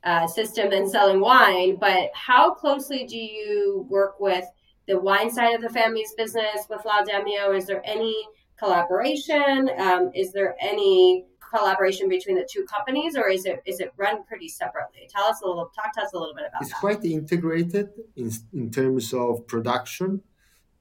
uh, 0.03 0.27
system 0.27 0.69
than 0.69 0.89
selling 0.89 1.19
wine. 1.19 1.77
But 1.79 2.09
how 2.13 2.53
closely 2.53 3.05
do 3.05 3.17
you 3.17 3.85
work 3.89 4.19
with 4.19 4.45
the 4.87 4.99
wine 4.99 5.31
side 5.31 5.53
of 5.53 5.61
the 5.61 5.69
family's 5.69 6.13
business 6.13 6.65
with 6.69 6.81
Laudemio? 6.81 7.55
Is 7.55 7.65
there 7.65 7.81
any 7.85 8.15
collaboration? 8.57 9.69
Um, 9.77 10.11
is 10.15 10.31
there 10.31 10.55
any 10.59 11.25
collaboration 11.53 12.07
between 12.07 12.37
the 12.37 12.47
two 12.49 12.65
companies, 12.65 13.15
or 13.17 13.29
is 13.29 13.45
it 13.45 13.61
is 13.65 13.79
it 13.79 13.91
run 13.97 14.23
pretty 14.23 14.47
separately? 14.47 15.07
Tell 15.09 15.25
us 15.25 15.41
a 15.43 15.47
little. 15.47 15.71
Talk 15.75 15.93
to 15.95 16.01
us 16.01 16.13
a 16.13 16.17
little 16.17 16.33
bit 16.33 16.45
about. 16.47 16.61
That. 16.61 16.65
It's 16.65 16.71
that. 16.71 16.79
quite 16.79 17.03
integrated 17.03 17.89
in 18.15 18.31
in 18.53 18.71
terms 18.71 19.13
of 19.13 19.45
production. 19.47 20.21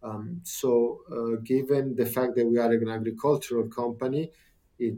Um, 0.03 0.41
so, 0.45 1.01
uh, 1.13 1.43
given 1.45 1.95
the 1.95 2.07
fact 2.07 2.35
that 2.37 2.47
we 2.47 2.57
are 2.59 2.73
an 2.73 2.89
agricultural 2.89 3.69
company, 3.69 4.33
it, 4.81 4.97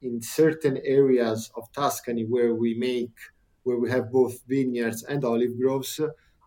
in 0.00 0.22
certain 0.22 0.76
areas 0.78 1.50
of 1.56 1.72
Tuscany 1.72 2.24
where 2.24 2.54
we 2.54 2.74
make, 2.74 3.16
where 3.64 3.78
we 3.78 3.90
have 3.90 4.10
both 4.12 4.42
vineyards 4.46 5.02
and 5.02 5.24
olive 5.24 5.58
groves, 5.58 6.00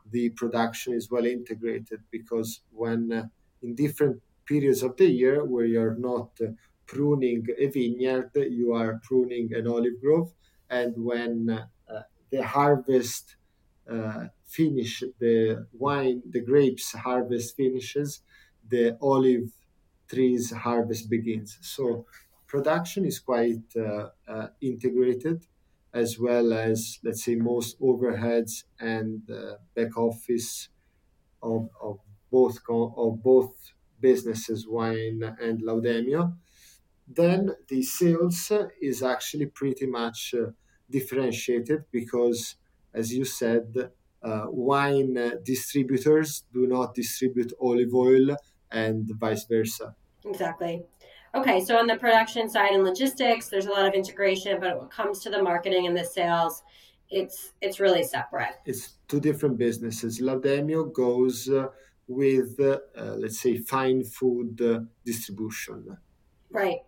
the 0.10 0.30
production 0.32 0.94
is 0.94 1.12
well 1.12 1.26
integrated 1.26 2.04
because 2.12 2.62
when 2.72 3.12
uh, 3.12 3.28
in 3.62 3.76
different 3.76 4.22
periods 4.46 4.82
of 4.84 4.98
the 4.98 5.10
year 5.10 5.46
where 5.46 5.66
you're 5.66 5.96
not 5.96 6.32
uh, 6.42 6.48
pruning 6.88 7.46
a 7.58 7.68
vineyard, 7.68 8.32
you 8.36 8.74
are 8.74 9.00
pruning 9.04 9.54
an 9.54 9.68
olive 9.68 10.02
grove. 10.02 10.34
And 10.70 11.04
when 11.04 11.50
uh, 11.50 12.02
the 12.32 12.44
harvest 12.44 13.36
uh, 13.90 14.28
finish, 14.46 15.04
the 15.20 15.68
wine, 15.74 16.22
the 16.30 16.42
grapes 16.42 16.92
harvest 16.94 17.56
finishes, 17.56 18.22
the 18.68 18.98
olive 19.02 19.52
trees 20.08 20.52
harvest 20.52 21.10
begins. 21.10 21.58
So 21.62 22.06
production 22.50 23.06
is 23.06 23.20
quite 23.20 23.70
uh, 23.78 24.10
uh, 24.28 24.48
integrated, 24.62 25.46
as 25.94 26.20
well 26.20 26.52
as 26.54 27.00
let's 27.04 27.24
say 27.24 27.36
most 27.36 27.80
overheads 27.80 28.64
and 28.80 29.22
uh, 29.32 29.54
back 29.76 29.98
office 29.98 30.70
of, 31.42 31.70
of 31.82 32.00
both 32.32 32.58
of 32.70 33.24
both 33.24 33.54
businesses, 34.02 34.68
wine 34.68 35.22
and 35.42 35.62
Laudemio 35.62 36.34
then 37.10 37.56
the 37.68 37.82
sales 37.82 38.52
is 38.82 39.02
actually 39.02 39.48
pretty 39.48 39.88
much 39.88 40.36
differentiated 40.90 41.86
because, 41.92 42.56
as 42.94 43.12
you 43.14 43.26
said, 43.26 43.92
uh, 44.22 44.46
wine 44.48 45.18
distributors 45.44 46.44
do 46.54 46.68
not 46.68 46.94
distribute 46.94 47.52
olive 47.60 47.94
oil 47.94 48.36
and 48.72 49.10
vice 49.20 49.46
versa. 49.46 49.96
Exactly. 50.26 50.84
Okay, 51.36 51.60
so 51.64 51.78
on 51.78 51.88
the 51.88 51.96
production 51.96 52.50
side 52.50 52.74
and 52.74 52.84
logistics, 52.84 53.50
there's 53.50 53.68
a 53.68 53.72
lot 53.72 53.86
of 53.86 53.94
integration, 53.94 54.60
but 54.60 54.76
when 54.78 54.86
it 54.86 54.92
comes 54.92 55.20
to 55.20 55.30
the 55.30 55.42
marketing 55.42 55.86
and 55.86 55.96
the 55.96 56.04
sales, 56.04 56.64
it's 57.10 57.54
it's 57.62 57.80
really 57.80 58.04
separate. 58.04 58.56
It's 58.66 58.94
two 59.08 59.20
different 59.20 59.58
businesses. 59.58 60.20
Laudemio 60.22 60.92
goes 60.92 61.50
uh, 61.50 61.68
with, 62.08 62.60
uh, 62.60 62.80
let's 62.96 63.40
say, 63.40 63.58
fine 63.58 64.04
food 64.04 64.62
uh, 64.62 64.80
distribution 65.06 65.98
Right. 66.52 66.80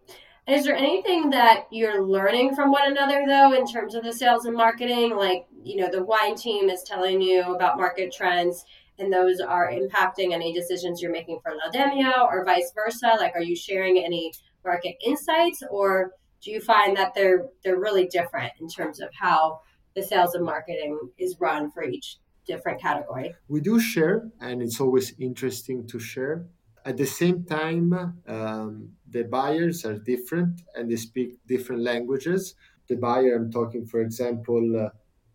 Is 0.48 0.66
there 0.66 0.76
anything 0.76 1.30
that 1.30 1.68
you're 1.72 2.02
learning 2.02 2.56
from 2.56 2.72
one 2.72 2.92
another 2.92 3.24
though 3.28 3.54
in 3.54 3.68
terms 3.68 3.94
of 3.94 4.04
the 4.04 4.12
sales 4.12 4.46
and 4.46 4.58
marketing? 4.58 5.16
Like, 5.16 5.46
you 5.64 5.78
know, 5.78 5.90
the 5.90 6.04
wine 6.04 6.36
team 6.36 6.68
is 6.70 6.82
telling 6.82 7.22
you 7.22 7.44
about 7.54 7.78
market 7.78 8.12
trends 8.12 8.66
and 9.00 9.12
those 9.12 9.40
are 9.40 9.72
impacting 9.72 10.34
any 10.34 10.54
decisions 10.54 11.02
you're 11.02 11.12
making 11.12 11.40
for 11.44 11.54
Laudemio 11.54 12.24
or 12.24 12.46
vice 12.46 12.72
versa? 12.76 13.16
Like 13.18 13.36
are 13.36 13.42
you 13.42 13.56
sharing 13.56 14.04
any 14.04 14.34
market 14.64 14.96
insights 15.06 15.64
or 15.70 16.12
do 16.44 16.52
you 16.52 16.62
find 16.62 16.98
that 16.98 17.14
they're 17.14 17.48
they're 17.64 17.80
really 17.80 18.08
different 18.08 18.54
in 18.60 18.68
terms 18.68 19.00
of 19.00 19.10
how 19.20 19.62
the 19.96 20.04
sales 20.04 20.36
and 20.36 20.46
marketing 20.46 20.98
is 21.18 21.36
run 21.40 21.72
for 21.72 21.84
each 21.84 22.18
different 22.46 22.82
category? 22.82 23.36
We 23.48 23.62
do 23.62 23.80
share 23.80 24.30
and 24.40 24.62
it's 24.62 24.80
always 24.80 25.14
interesting 25.20 25.88
to 25.88 26.00
share 26.00 26.46
at 26.86 26.98
the 26.98 27.06
same 27.06 27.44
time, 27.44 27.94
um, 28.28 28.90
the 29.10 29.24
buyers 29.24 29.86
are 29.86 29.98
different 29.98 30.62
and 30.76 30.90
they 30.90 30.96
speak 30.96 31.38
different 31.46 31.84
languages. 31.84 32.56
The 32.88 32.96
buyer, 32.96 33.36
I'm 33.36 33.52
talking, 33.52 33.86
for 33.86 34.02
example, 34.02 34.90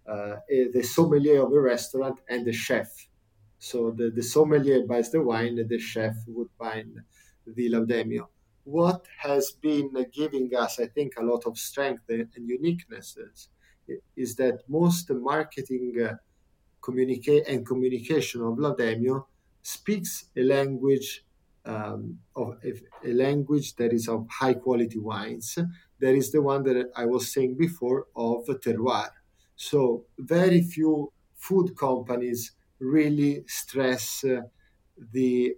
uh, 0.07 0.11
uh, 0.11 0.37
the 0.49 0.83
sommelier 0.83 1.42
of 1.42 1.53
a 1.53 1.61
restaurant 1.61 2.21
and 2.29 2.45
the 2.45 2.53
chef. 2.53 3.06
So 3.59 3.90
the, 3.90 4.11
the 4.11 4.23
sommelier 4.23 4.87
buys 4.87 5.11
the 5.11 5.23
wine 5.23 5.57
the 5.69 5.79
chef 5.79 6.16
would 6.27 6.49
buy 6.59 6.85
the 7.47 7.71
Laudemio. 7.71 8.29
What 8.64 9.07
has 9.19 9.53
been 9.53 9.92
giving 10.12 10.51
us, 10.57 10.81
I 10.81 10.87
think, 10.87 11.14
a 11.16 11.25
lot 11.25 11.47
of 11.47 11.57
strength 11.57 12.03
and 12.09 12.29
uniquenesses 12.37 13.49
is 14.16 14.35
that 14.37 14.61
most 14.69 15.11
marketing 15.11 15.95
uh, 16.03 16.16
communicate 16.83 17.47
and 17.47 17.64
communication 17.64 18.42
of 18.42 18.59
Laudemio 18.59 19.27
speaks 19.62 20.27
a 20.37 20.42
language 20.42 21.25
um, 21.64 22.19
of 22.35 22.59
a, 22.64 22.73
a, 23.09 23.12
language 23.12 23.75
that 23.75 23.92
is 23.92 24.09
of 24.09 24.27
high 24.31 24.55
quality 24.55 24.99
wines. 24.99 25.59
That 26.01 26.14
is 26.14 26.31
the 26.31 26.42
one 26.42 26.62
that 26.64 26.90
I 26.97 27.07
was 27.07 27.33
saying 27.33 27.57
before 27.57 28.07
of 28.14 28.47
terroir. 28.47 29.11
So 29.57 30.05
very 30.19 30.62
few 30.62 31.12
food 31.35 31.77
companies 31.77 32.53
really 32.79 33.45
stress 33.47 34.25
uh, 34.25 34.43
the 35.12 35.57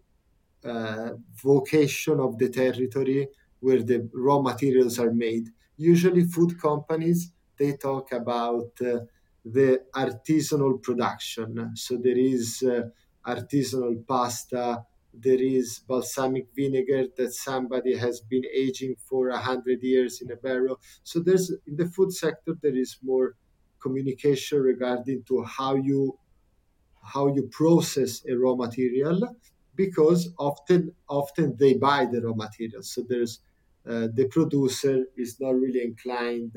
uh, 0.65 1.11
vocation 1.43 2.21
of 2.21 2.39
the 2.39 2.49
territory 2.49 3.29
where 3.61 3.83
the 3.83 4.09
raw 4.13 4.41
materials 4.41 4.99
are 4.99 5.13
made. 5.13 5.49
Usually, 5.77 6.25
food 6.25 6.61
companies 6.61 7.33
they 7.59 7.77
talk 7.77 8.13
about 8.13 8.71
uh, 8.81 9.01
the 9.45 9.85
artisanal 9.95 10.81
production. 10.83 11.75
So 11.77 11.97
there 11.97 12.19
is 12.19 12.63
uh, 12.63 12.89
artisanal 13.27 14.07
pasta 14.07 14.85
there 15.15 15.43
is 15.43 15.81
balsamic 15.89 16.47
vinegar 16.55 17.07
that 17.17 17.33
somebody 17.33 17.97
has 17.97 18.21
been 18.21 18.45
aging 18.55 18.95
for 18.95 19.31
a 19.31 19.39
hundred 19.39 19.83
years 19.83 20.21
in 20.21 20.31
a 20.31 20.37
barrel. 20.37 20.79
So 21.03 21.19
there's 21.21 21.51
in 21.67 21.77
the 21.77 21.87
food 21.87 22.13
sector 22.13 22.55
there 22.63 22.77
is 22.77 22.99
more 23.03 23.35
communication 23.81 24.61
regarding 24.61 25.25
to 25.25 25.43
how 25.45 25.75
you 25.77 26.19
how 27.15 27.27
you 27.37 27.45
process 27.61 28.25
a 28.27 28.35
raw 28.35 28.55
material 28.55 29.19
because 29.75 30.21
often 30.39 30.95
often 31.09 31.57
they 31.57 31.75
buy 31.75 32.07
the 32.13 32.21
raw 32.23 32.35
material. 32.35 32.83
So 32.83 33.03
there's 33.09 33.41
uh, 33.87 34.09
the 34.13 34.27
producer 34.29 35.07
is 35.17 35.41
not 35.41 35.55
really 35.65 35.83
inclined 35.83 36.53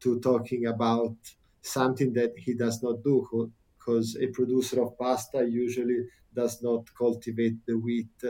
to 0.00 0.20
talking 0.20 0.66
about 0.66 1.16
something 1.62 2.12
that 2.14 2.32
he 2.38 2.54
does 2.54 2.82
not 2.82 3.02
do 3.02 3.52
because 3.78 4.16
a 4.16 4.28
producer 4.28 4.82
of 4.82 4.96
pasta 4.98 5.44
usually 5.48 6.00
does 6.34 6.62
not 6.62 6.82
cultivate 6.94 7.56
the 7.66 7.76
wheat 7.76 8.22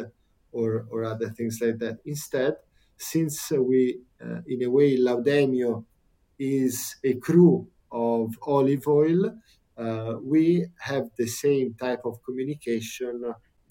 or, 0.52 0.87
or 0.90 1.04
other 1.04 1.28
things 1.31 1.61
like 1.61 1.78
that. 1.78 1.98
Instead, 2.04 2.57
since 2.96 3.50
we, 3.50 4.00
uh, 4.24 4.40
in 4.46 4.62
a 4.62 4.70
way, 4.70 4.96
Laudemio 4.96 5.85
is 6.38 6.96
a 7.04 7.14
cru 7.14 7.68
of 7.90 8.38
olive 8.42 8.87
oil, 8.87 9.38
uh, 9.79 10.14
we 10.23 10.67
have 10.81 11.05
the 11.17 11.27
same 11.27 11.75
type 11.75 12.01
of 12.05 12.23
communication 12.25 13.23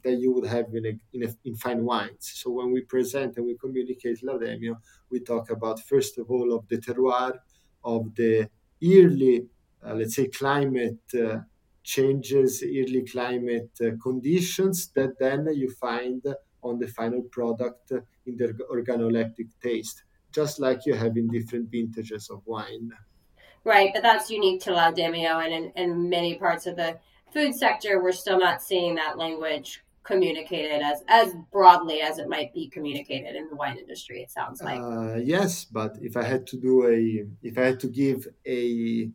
that 0.04 0.17
you 0.17 0.32
would 0.32 0.46
have 0.48 0.67
in, 0.74 0.86
a, 0.86 0.93
in, 1.13 1.24
a, 1.24 1.36
in 1.43 1.56
fine 1.56 1.84
wines. 1.84 2.32
So 2.36 2.52
when 2.52 2.72
we 2.72 2.82
present 2.82 3.36
and 3.38 3.46
we 3.46 3.58
communicate 3.58 4.20
Laudemio, 4.24 4.76
we 5.10 5.20
talk 5.20 5.50
about 5.50 5.80
first 5.82 6.17
of 6.17 6.30
all 6.32 6.54
of 6.54 6.67
the 6.70 6.78
terroir, 6.78 7.39
of 7.84 8.15
the 8.15 8.50
yearly, 8.80 9.48
uh, 9.86 9.96
let's 9.96 10.15
say, 10.15 10.28
climate 10.28 11.02
uh, 11.13 11.39
changes, 11.84 12.62
yearly 12.62 13.04
climate 13.06 13.72
uh, 13.82 13.91
conditions 14.02 14.91
that 14.93 15.17
then 15.20 15.48
you 15.54 15.70
find 15.72 16.24
on 16.63 16.80
the 16.80 16.88
final 16.88 17.22
product 17.24 17.91
in 18.26 18.38
the 18.38 18.48
organoleptic 18.72 19.50
taste, 19.62 20.04
just 20.32 20.60
like 20.60 20.86
you 20.86 20.93
have 20.93 21.15
in 21.17 21.30
different 21.30 21.70
vintages 21.70 22.30
of 22.30 22.46
wine. 22.46 22.91
Right, 23.67 23.91
but 23.93 24.01
that's 24.01 24.30
unique 24.30 24.62
to 24.62 24.71
Laudemio, 24.71 25.43
and 25.43 25.53
in, 25.53 25.71
in 25.75 26.10
many 26.10 26.36
parts 26.36 26.67
of 26.67 26.77
the 26.77 26.99
food 27.34 27.53
sector, 27.53 28.01
we're 28.01 28.13
still 28.13 28.39
not 28.39 28.62
seeing 28.62 28.95
that 28.95 29.17
language 29.17 29.84
communicated 30.03 30.82
as 30.82 31.03
as 31.10 31.36
broadly 31.51 31.99
as 31.99 32.17
it 32.17 32.30
might 32.30 32.53
be 32.53 32.69
communicated 32.69 33.36
in 33.36 33.49
the 33.49 33.58
wine 33.58 33.77
industry. 33.77 34.21
It 34.21 34.32
sounds 34.32 34.62
like. 34.62 34.80
Uh, 34.80 35.15
yes, 35.15 35.65
but 35.65 35.97
if 36.01 36.15
I 36.15 36.23
had 36.23 36.47
to 36.47 36.58
do 36.58 36.88
a, 36.88 37.25
if 37.43 37.58
I 37.58 37.65
had 37.69 37.80
to 37.82 37.89
give 37.89 38.25
a 38.47 39.10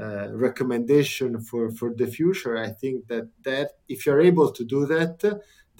uh, 0.00 0.28
recommendation 0.46 1.40
for 1.40 1.72
for 1.72 1.92
the 1.92 2.06
future, 2.06 2.56
I 2.56 2.70
think 2.80 3.08
that 3.08 3.26
that 3.42 3.70
if 3.88 4.06
you're 4.06 4.20
able 4.20 4.52
to 4.52 4.64
do 4.64 4.86
that, 4.86 5.18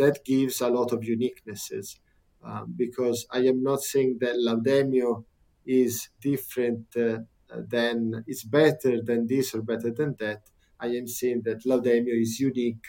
that 0.01 0.25
gives 0.25 0.61
a 0.61 0.69
lot 0.69 0.91
of 0.93 1.03
uniquenesses. 1.03 2.01
Um, 2.43 2.75
because 2.77 3.25
I 3.31 3.43
am 3.53 3.63
not 3.63 3.83
saying 3.83 4.19
that 4.23 4.35
Laudemio 4.47 5.25
is 5.65 6.09
different 6.21 6.87
uh, 6.97 7.19
than 7.55 8.25
it's 8.27 8.45
better 8.45 9.01
than 9.03 9.27
this 9.27 9.55
or 9.55 9.63
better 9.63 9.91
than 9.91 10.17
that. 10.19 10.43
I 10.79 10.89
am 10.89 11.07
saying 11.07 11.43
that 11.43 11.65
Laudemio 11.65 12.21
is 12.21 12.39
unique 12.39 12.87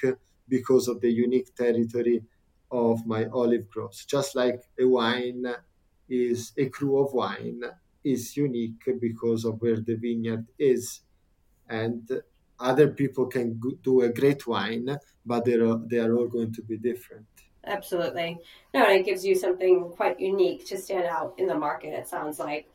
because 0.48 0.88
of 0.88 1.02
the 1.02 1.12
unique 1.12 1.56
territory 1.56 2.24
of 2.72 3.06
my 3.06 3.26
olive 3.28 3.70
groves. 3.70 4.06
Just 4.06 4.36
like 4.36 4.62
a 4.80 4.86
wine 4.86 5.46
is 6.10 6.54
a 6.58 6.68
cru 6.70 7.00
of 7.00 7.14
wine 7.14 7.62
is 8.04 8.38
unique 8.38 8.84
because 9.00 9.46
of 9.46 9.62
where 9.62 9.80
the 9.80 9.96
vineyard 9.96 10.46
is, 10.58 11.02
and 11.70 12.22
other 12.60 12.90
people 12.90 13.26
can 13.28 13.60
do 13.82 14.02
a 14.02 14.10
great 14.10 14.48
wine, 14.48 14.98
but 15.26 15.46
they 15.46 15.54
are 15.54 15.80
they 15.86 16.00
are 16.00 16.14
all 16.16 16.28
going 16.28 16.54
to 16.54 16.62
be 16.62 16.78
different. 16.78 17.26
Absolutely, 17.66 18.38
no, 18.74 18.86
and 18.86 19.00
it 19.00 19.06
gives 19.06 19.26
you 19.26 19.36
something 19.36 19.92
quite 19.96 20.20
unique 20.20 20.66
to 20.68 20.78
stand 20.78 21.06
out 21.06 21.34
in 21.38 21.48
the 21.48 21.58
market. 21.58 21.94
It 21.94 22.08
sounds 22.08 22.40
like. 22.40 22.70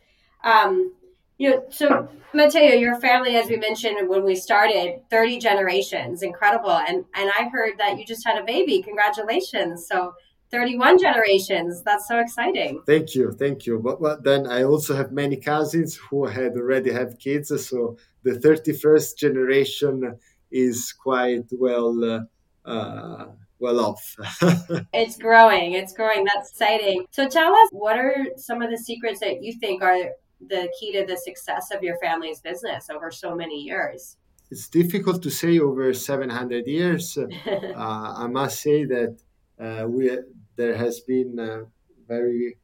Um, 0.44 0.94
you 1.42 1.50
know, 1.50 1.64
so 1.70 2.08
Matteo, 2.32 2.74
your 2.74 3.00
family, 3.00 3.34
as 3.34 3.48
we 3.48 3.56
mentioned 3.56 4.08
when 4.08 4.22
we 4.24 4.36
started, 4.36 5.00
30 5.10 5.40
generations, 5.40 6.22
incredible. 6.22 6.70
And 6.70 7.04
and 7.16 7.32
I 7.36 7.48
heard 7.52 7.72
that 7.78 7.98
you 7.98 8.06
just 8.06 8.24
had 8.24 8.40
a 8.40 8.44
baby. 8.44 8.80
Congratulations. 8.80 9.88
So 9.88 10.14
31 10.52 11.00
generations. 11.00 11.82
That's 11.82 12.06
so 12.06 12.20
exciting. 12.20 12.80
Thank 12.86 13.16
you. 13.16 13.32
Thank 13.32 13.66
you. 13.66 13.80
But, 13.80 14.00
but 14.00 14.22
then 14.22 14.46
I 14.46 14.62
also 14.62 14.94
have 14.94 15.10
many 15.10 15.36
cousins 15.36 15.96
who 15.96 16.26
had 16.26 16.52
already 16.52 16.92
have 16.92 17.18
kids. 17.18 17.48
So 17.68 17.96
the 18.22 18.34
31st 18.38 19.16
generation 19.16 20.16
is 20.52 20.92
quite 20.92 21.46
well 21.50 22.28
uh, 22.64 23.24
well 23.58 23.80
off. 23.80 24.16
it's 24.92 25.16
growing. 25.16 25.72
It's 25.72 25.92
growing. 25.92 26.24
That's 26.24 26.50
exciting. 26.50 27.06
So 27.10 27.28
tell 27.28 27.52
us, 27.52 27.68
what 27.72 27.96
are 27.96 28.26
some 28.36 28.62
of 28.62 28.70
the 28.70 28.78
secrets 28.78 29.18
that 29.20 29.42
you 29.42 29.54
think 29.58 29.82
are 29.82 30.10
the 30.48 30.72
key 30.78 30.92
to 30.92 31.04
the 31.06 31.16
success 31.16 31.70
of 31.74 31.82
your 31.82 31.96
family's 31.98 32.40
business 32.40 32.88
over 32.90 33.10
so 33.10 33.34
many 33.34 33.60
years? 33.60 34.16
It's 34.50 34.68
difficult 34.68 35.22
to 35.22 35.30
say 35.30 35.58
over 35.58 35.94
700 35.94 36.66
years. 36.66 37.16
uh, 37.46 38.14
I 38.24 38.26
must 38.26 38.60
say 38.60 38.84
that 38.84 39.18
uh, 39.58 39.86
we 39.88 40.18
there 40.56 40.76
has 40.76 41.00
been 41.00 41.38
uh, 41.38 41.64
very 42.06 42.58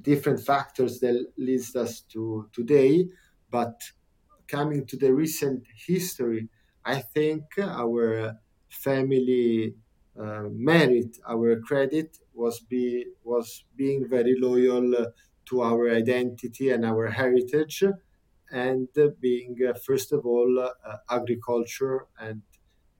different 0.00 0.40
factors 0.40 1.00
that 1.00 1.26
leads 1.36 1.74
us 1.74 2.00
to 2.12 2.48
today, 2.52 3.06
but 3.50 3.80
coming 4.48 4.86
to 4.86 4.96
the 4.96 5.12
recent 5.12 5.64
history, 5.86 6.48
I 6.84 7.00
think 7.00 7.42
our 7.58 8.36
family 8.68 9.74
uh, 10.18 10.44
merit, 10.50 11.18
our 11.28 11.60
credit 11.60 12.18
was 12.34 12.60
be 12.60 13.06
was 13.24 13.64
being 13.76 14.08
very 14.08 14.36
loyal 14.38 15.06
to 15.52 15.62
our 15.62 15.90
identity 15.90 16.70
and 16.70 16.84
our 16.84 17.08
heritage, 17.08 17.84
and 18.50 18.88
being, 19.20 19.56
uh, 19.68 19.74
first 19.74 20.12
of 20.12 20.26
all, 20.26 20.58
uh, 20.58 20.96
agriculture. 21.10 22.06
And 22.18 22.42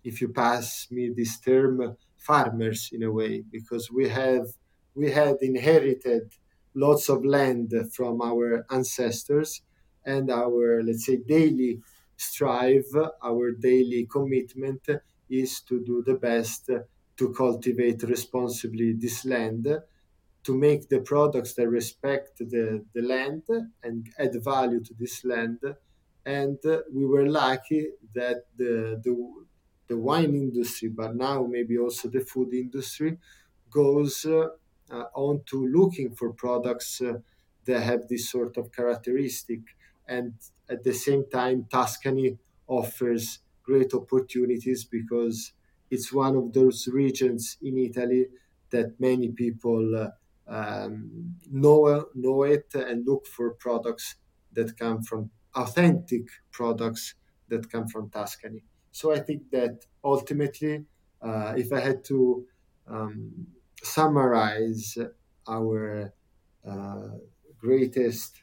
if 0.04 0.20
you 0.20 0.28
pass 0.28 0.90
me 0.90 1.10
this 1.10 1.40
term, 1.40 1.96
farmers 2.18 2.90
in 2.92 3.02
a 3.02 3.12
way, 3.12 3.42
because 3.56 3.90
we 3.90 4.08
have 4.08 4.46
we 4.94 5.10
had 5.10 5.36
inherited 5.40 6.24
lots 6.74 7.08
of 7.08 7.24
land 7.24 7.72
from 7.96 8.20
our 8.22 8.66
ancestors 8.70 9.62
and 10.04 10.30
our 10.30 10.82
let's 10.82 11.06
say 11.06 11.16
daily 11.16 11.80
strive 12.16 12.90
our 13.22 13.52
daily 13.52 14.06
commitment 14.06 14.82
is 15.30 15.60
to 15.62 15.84
do 15.84 16.02
the 16.06 16.14
best 16.14 16.70
to 17.16 17.32
cultivate 17.34 18.02
responsibly 18.04 18.92
this 18.92 19.24
land 19.24 19.64
to 20.44 20.56
make 20.56 20.88
the 20.88 21.00
products 21.00 21.54
that 21.54 21.68
respect 21.68 22.38
the, 22.38 22.84
the 22.94 23.02
land 23.02 23.44
and 23.82 24.08
add 24.18 24.34
value 24.42 24.80
to 24.82 24.94
this 24.94 25.24
land. 25.24 25.60
And 26.24 26.58
we 26.92 27.04
were 27.06 27.26
lucky 27.26 27.90
that 28.14 28.46
the, 28.56 29.00
the, 29.02 29.14
the 29.88 29.96
wine 29.96 30.34
industry, 30.34 30.88
but 30.88 31.14
now 31.16 31.44
maybe 31.44 31.78
also 31.78 32.08
the 32.08 32.20
food 32.20 32.54
industry, 32.54 33.18
goes 33.70 34.24
uh, 34.24 34.48
uh, 34.90 35.04
on 35.14 35.42
to 35.46 35.66
looking 35.66 36.14
for 36.14 36.32
products 36.32 37.00
uh, 37.00 37.18
that 37.64 37.80
have 37.80 38.08
this 38.08 38.30
sort 38.30 38.56
of 38.56 38.72
characteristic. 38.72 39.60
And 40.06 40.34
at 40.68 40.84
the 40.84 40.92
same 40.92 41.24
time, 41.30 41.66
Tuscany 41.70 42.38
offers 42.66 43.40
great 43.62 43.94
opportunities 43.94 44.84
because 44.84 45.52
it's 45.90 46.12
one 46.12 46.36
of 46.36 46.52
those 46.52 46.88
regions 46.88 47.56
in 47.62 47.78
Italy 47.78 48.26
that 48.70 48.98
many 48.98 49.28
people 49.30 49.94
uh, 49.96 50.10
um, 50.46 51.36
know, 51.50 52.08
know 52.14 52.42
it 52.42 52.74
and 52.74 53.06
look 53.06 53.26
for 53.26 53.54
products 53.54 54.16
that 54.52 54.76
come 54.76 55.02
from 55.02 55.30
authentic 55.54 56.28
products 56.50 57.14
that 57.48 57.70
come 57.70 57.88
from 57.88 58.10
Tuscany. 58.10 58.64
So 58.90 59.12
I 59.12 59.20
think 59.20 59.50
that 59.50 59.86
ultimately, 60.04 60.86
uh, 61.20 61.54
if 61.56 61.72
I 61.72 61.80
had 61.80 62.04
to 62.06 62.46
um, 62.86 63.46
summarize 63.82 64.98
our 65.48 66.12
uh, 66.66 67.08
greatest 67.58 68.42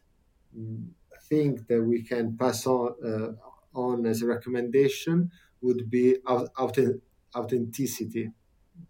mm, 0.58 0.90
thing 1.24 1.56
that 1.68 1.82
we 1.84 2.02
can 2.04 2.38
pass 2.38 2.66
on, 2.66 2.96
uh, 3.06 3.34
on 3.78 4.06
as 4.06 4.22
a 4.22 4.28
recommendation 4.28 5.32
would 5.62 5.90
be 5.90 6.18
authenticity, 7.36 8.32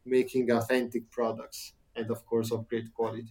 making 0.05 0.51
authentic 0.51 1.09
products 1.11 1.73
and 1.99 2.11
of 2.11 2.25
course 2.25 2.51
of 2.51 2.67
great 2.67 2.93
quality. 2.93 3.27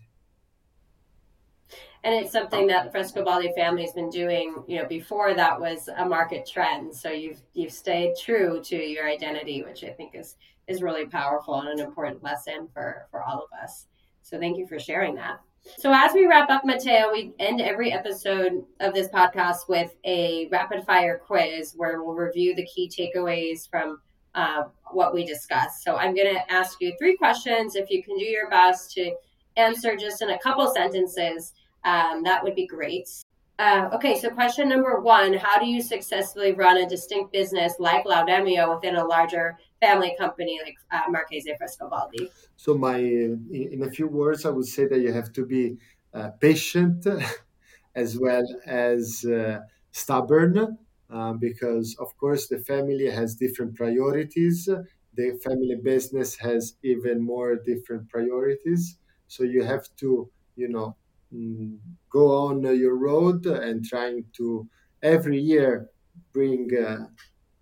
And 2.05 2.15
it's 2.15 2.33
something 2.33 2.69
that 2.69 2.93
Frescobaldi 2.93 3.55
family 3.55 3.83
has 3.83 3.93
been 3.93 4.09
doing, 4.09 4.63
you 4.69 4.79
know, 4.79 4.87
before 4.87 5.35
that 5.35 5.61
was 5.61 5.89
a 5.97 6.05
market 6.05 6.47
trend. 6.47 6.95
So 6.95 7.11
you've 7.11 7.41
you've 7.55 7.73
stayed 7.73 8.15
true 8.17 8.63
to 8.65 8.77
your 8.77 9.09
identity, 9.09 9.63
which 9.63 9.83
I 9.85 9.91
think 9.91 10.15
is 10.15 10.37
is 10.69 10.83
really 10.83 11.07
powerful 11.07 11.61
and 11.61 11.69
an 11.69 11.85
important 11.85 12.23
lesson 12.23 12.69
for 12.73 13.07
for 13.11 13.23
all 13.23 13.39
of 13.39 13.63
us. 13.63 13.87
So 14.23 14.39
thank 14.39 14.59
you 14.59 14.67
for 14.67 14.79
sharing 14.79 15.15
that. 15.17 15.41
So 15.77 15.93
as 15.93 16.13
we 16.15 16.27
wrap 16.27 16.51
up, 16.51 16.65
Matteo, 16.65 17.11
we 17.13 17.33
end 17.41 17.61
every 17.61 17.93
episode 17.93 18.65
of 18.81 18.95
this 18.95 19.09
podcast 19.09 19.69
with 19.69 19.95
a 20.05 20.49
rapid 20.53 20.85
fire 20.85 21.19
quiz 21.19 21.75
where 21.77 22.03
we'll 22.03 22.15
review 22.15 22.55
the 22.55 22.67
key 22.67 22.89
takeaways 22.89 23.69
from 23.69 24.01
uh, 24.39 24.63
what 24.93 25.13
we 25.13 25.25
discussed. 25.25 25.83
So 25.83 25.97
I'm 25.97 26.15
going 26.15 26.33
to 26.33 26.53
ask 26.53 26.81
you 26.81 26.95
three 26.99 27.17
questions. 27.17 27.75
If 27.75 27.91
you 27.91 28.03
can 28.05 28.17
do 28.17 28.25
your 28.25 28.49
best 28.49 28.93
to 28.93 29.13
answer 29.57 29.97
just 29.97 30.23
in 30.23 30.31
a 30.31 30.39
couple 30.39 30.73
sentences, 30.73 31.53
um, 31.85 32.23
that 32.23 32.45
would 32.45 32.55
be 32.55 32.67
great. 32.67 33.09
Uh, 33.59 33.91
okay, 33.93 34.17
so 34.17 34.31
question 34.31 34.69
number 34.69 35.01
one 35.01 35.33
How 35.33 35.59
do 35.59 35.67
you 35.67 35.83
successfully 35.83 36.53
run 36.53 36.77
a 36.77 36.89
distinct 36.89 37.33
business 37.33 37.73
like 37.81 38.05
Laudemio 38.05 38.73
within 38.73 38.95
a 38.95 39.05
larger 39.05 39.59
family 39.81 40.15
company 40.17 40.61
like 40.65 40.77
uh, 40.93 41.11
Marchese 41.11 41.53
Frescobaldi? 41.61 42.31
So, 42.55 42.75
my 42.75 42.99
in 42.99 43.83
a 43.85 43.91
few 43.91 44.07
words, 44.07 44.47
I 44.47 44.51
would 44.51 44.67
say 44.67 44.87
that 44.87 45.01
you 45.01 45.13
have 45.13 45.33
to 45.33 45.45
be 45.45 45.79
uh, 46.15 46.31
patient 46.39 47.05
as 47.97 48.17
well 48.17 48.47
as 48.67 49.25
uh, 49.25 49.59
stubborn 49.91 50.79
um, 51.11 51.39
because 51.39 51.97
of 51.99 52.17
course 52.19 52.49
the 52.49 52.59
family 52.59 53.07
has 53.11 53.35
different 53.37 53.75
priorities 53.77 54.69
the 55.15 55.41
family 55.43 55.75
business 55.83 56.37
has 56.37 56.77
even 56.83 57.21
more 57.23 57.57
different 57.57 58.09
priorities 58.09 58.99
so 59.27 59.43
you 59.43 59.63
have 59.63 59.85
to 59.97 60.31
you 60.57 60.69
know 60.69 60.97
mm, 61.33 61.79
go 62.11 62.31
on 62.49 62.63
your 62.63 62.97
road 62.97 63.47
and 63.47 63.85
trying 63.85 64.25
to 64.33 64.69
every 65.03 65.39
year 65.41 65.91
bring 66.33 66.69
uh, 66.77 67.07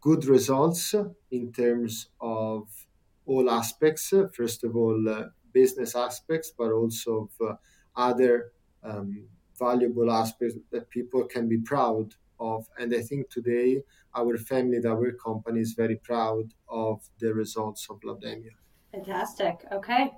good 0.00 0.24
results 0.24 0.94
in 1.30 1.52
terms 1.52 2.08
of 2.20 2.86
all 3.24 3.50
aspects. 3.50 4.12
First 4.34 4.64
of 4.64 4.76
all, 4.76 5.08
uh, 5.08 5.28
business 5.52 5.94
aspects, 5.94 6.52
but 6.56 6.70
also 6.72 7.28
of 7.40 7.48
uh, 7.48 7.56
other 7.96 8.52
um, 8.82 9.28
valuable 9.58 10.10
aspects 10.10 10.56
that 10.70 10.90
people 10.90 11.24
can 11.24 11.48
be 11.48 11.58
proud 11.58 12.14
of. 12.40 12.66
And 12.78 12.94
I 12.94 13.02
think 13.02 13.30
today 13.30 13.82
our 14.14 14.36
family, 14.36 14.80
our 14.86 15.12
company 15.12 15.60
is 15.60 15.74
very 15.74 15.96
proud 15.96 16.54
of 16.68 17.02
the 17.18 17.34
results 17.34 17.86
of 17.90 18.00
Laudemio. 18.00 18.52
Fantastic. 18.92 19.64
Okay. 19.72 20.10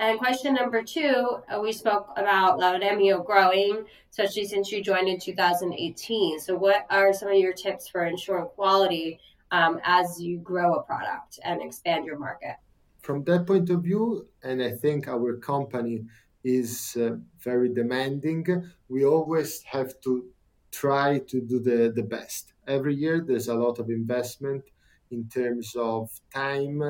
And 0.00 0.18
question 0.18 0.54
number 0.54 0.82
two, 0.82 1.38
uh, 1.52 1.60
we 1.60 1.72
spoke 1.72 2.08
about 2.16 2.60
Laudemio 2.60 3.24
growing, 3.24 3.84
especially 4.10 4.46
since 4.46 4.70
you 4.70 4.82
joined 4.82 5.08
in 5.08 5.18
2018. 5.18 6.38
So, 6.38 6.54
what 6.56 6.86
are 6.88 7.12
some 7.12 7.30
of 7.30 7.36
your 7.36 7.52
tips 7.52 7.88
for 7.88 8.04
ensuring 8.04 8.46
quality 8.54 9.18
um, 9.50 9.80
as 9.84 10.20
you 10.20 10.38
grow 10.38 10.74
a 10.74 10.82
product 10.82 11.40
and 11.42 11.60
expand 11.60 12.04
your 12.04 12.18
market? 12.18 12.56
From 13.00 13.24
that 13.24 13.46
point 13.46 13.70
of 13.70 13.82
view, 13.82 14.28
and 14.42 14.62
I 14.62 14.70
think 14.70 15.08
our 15.08 15.36
company 15.36 16.04
is 16.44 16.96
uh, 17.00 17.16
very 17.40 17.68
demanding, 17.74 18.46
we 18.88 19.04
always 19.04 19.62
have 19.62 20.00
to 20.02 20.26
try 20.70 21.18
to 21.18 21.40
do 21.40 21.60
the, 21.60 21.92
the 21.94 22.02
best. 22.02 22.52
Every 22.66 22.94
year, 22.94 23.24
there's 23.26 23.48
a 23.48 23.54
lot 23.54 23.78
of 23.78 23.90
investment 23.90 24.64
in 25.10 25.28
terms 25.28 25.74
of 25.76 26.10
time 26.34 26.82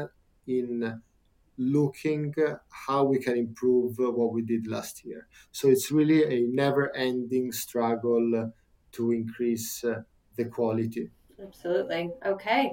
in 0.46 1.00
looking 1.56 2.34
how 2.70 3.04
we 3.04 3.18
can 3.18 3.36
improve 3.36 3.96
what 3.98 4.32
we 4.32 4.42
did 4.42 4.66
last 4.66 5.04
year. 5.04 5.26
So 5.52 5.68
it's 5.68 5.90
really 5.90 6.24
a 6.24 6.46
never 6.48 6.94
ending 6.96 7.52
struggle 7.52 8.52
to 8.92 9.12
increase 9.12 9.84
uh, 9.84 10.02
the 10.36 10.46
quality. 10.46 11.10
Absolutely. 11.42 12.10
Okay. 12.24 12.72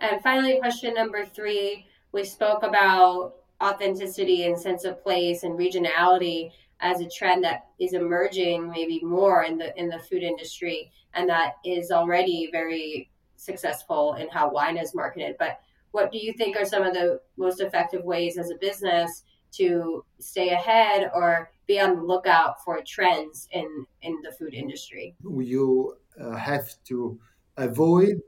And 0.00 0.22
finally, 0.22 0.58
question 0.60 0.94
number 0.94 1.24
three 1.24 1.86
we 2.12 2.24
spoke 2.24 2.62
about 2.62 3.34
authenticity 3.62 4.44
and 4.44 4.58
sense 4.58 4.84
of 4.84 5.02
place 5.02 5.42
and 5.42 5.58
regionality 5.58 6.50
as 6.80 7.00
a 7.00 7.08
trend 7.08 7.42
that 7.44 7.66
is 7.78 7.94
emerging 7.94 8.70
maybe 8.70 9.00
more 9.02 9.44
in 9.44 9.56
the 9.56 9.76
in 9.78 9.88
the 9.88 9.98
food 9.98 10.22
industry 10.22 10.90
and 11.14 11.28
that 11.28 11.54
is 11.64 11.90
already 11.90 12.48
very 12.52 13.10
successful 13.36 14.14
in 14.14 14.28
how 14.28 14.50
wine 14.50 14.76
is 14.76 14.94
marketed. 14.94 15.36
But 15.38 15.60
what 15.90 16.12
do 16.12 16.18
you 16.18 16.32
think 16.34 16.56
are 16.56 16.64
some 16.64 16.82
of 16.82 16.94
the 16.94 17.20
most 17.36 17.60
effective 17.60 18.04
ways 18.04 18.38
as 18.38 18.50
a 18.50 18.56
business 18.56 19.24
to 19.52 20.04
stay 20.18 20.50
ahead 20.50 21.10
or 21.14 21.50
be 21.66 21.80
on 21.80 21.96
the 21.96 22.02
lookout 22.02 22.62
for 22.64 22.80
trends 22.86 23.48
in 23.52 23.86
in 24.02 24.20
the 24.22 24.32
food 24.32 24.54
industry? 24.54 25.14
You 25.22 25.96
uh, 26.20 26.36
have 26.36 26.68
to 26.84 27.18
avoid 27.56 28.20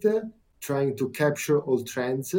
trying 0.61 0.97
to 0.97 1.11
capture 1.11 1.61
all 1.61 1.85
trends 1.85 2.35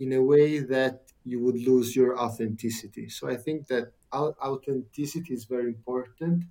in 0.00 0.12
a 0.12 0.22
way 0.22 0.58
that 0.58 1.02
you 1.24 1.38
would 1.40 1.56
lose 1.56 1.94
your 1.94 2.18
authenticity. 2.18 3.08
So 3.08 3.28
i 3.28 3.36
think 3.36 3.68
that 3.68 3.92
authenticity 4.12 5.34
is 5.34 5.44
very 5.44 5.66
important 5.68 6.44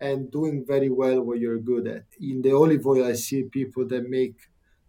and 0.00 0.30
doing 0.30 0.64
very 0.66 0.90
well 0.90 1.22
what 1.22 1.38
you're 1.38 1.58
good 1.58 1.86
at 1.86 2.04
in 2.20 2.42
the 2.42 2.52
olive 2.52 2.86
oil 2.86 3.04
i 3.04 3.12
see 3.12 3.44
people 3.44 3.86
that 3.86 4.08
make 4.08 4.36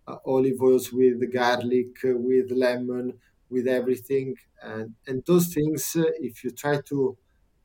uh, 0.07 0.17
olive 0.25 0.61
oils 0.61 0.91
with 0.93 1.19
garlic, 1.33 1.97
uh, 2.05 2.15
with 2.15 2.51
lemon, 2.51 3.19
with 3.49 3.67
everything. 3.67 4.35
And, 4.61 4.95
and 5.07 5.25
those 5.25 5.53
things, 5.53 5.95
uh, 5.95 6.03
if 6.19 6.43
you 6.43 6.51
try 6.51 6.81
to 6.81 7.17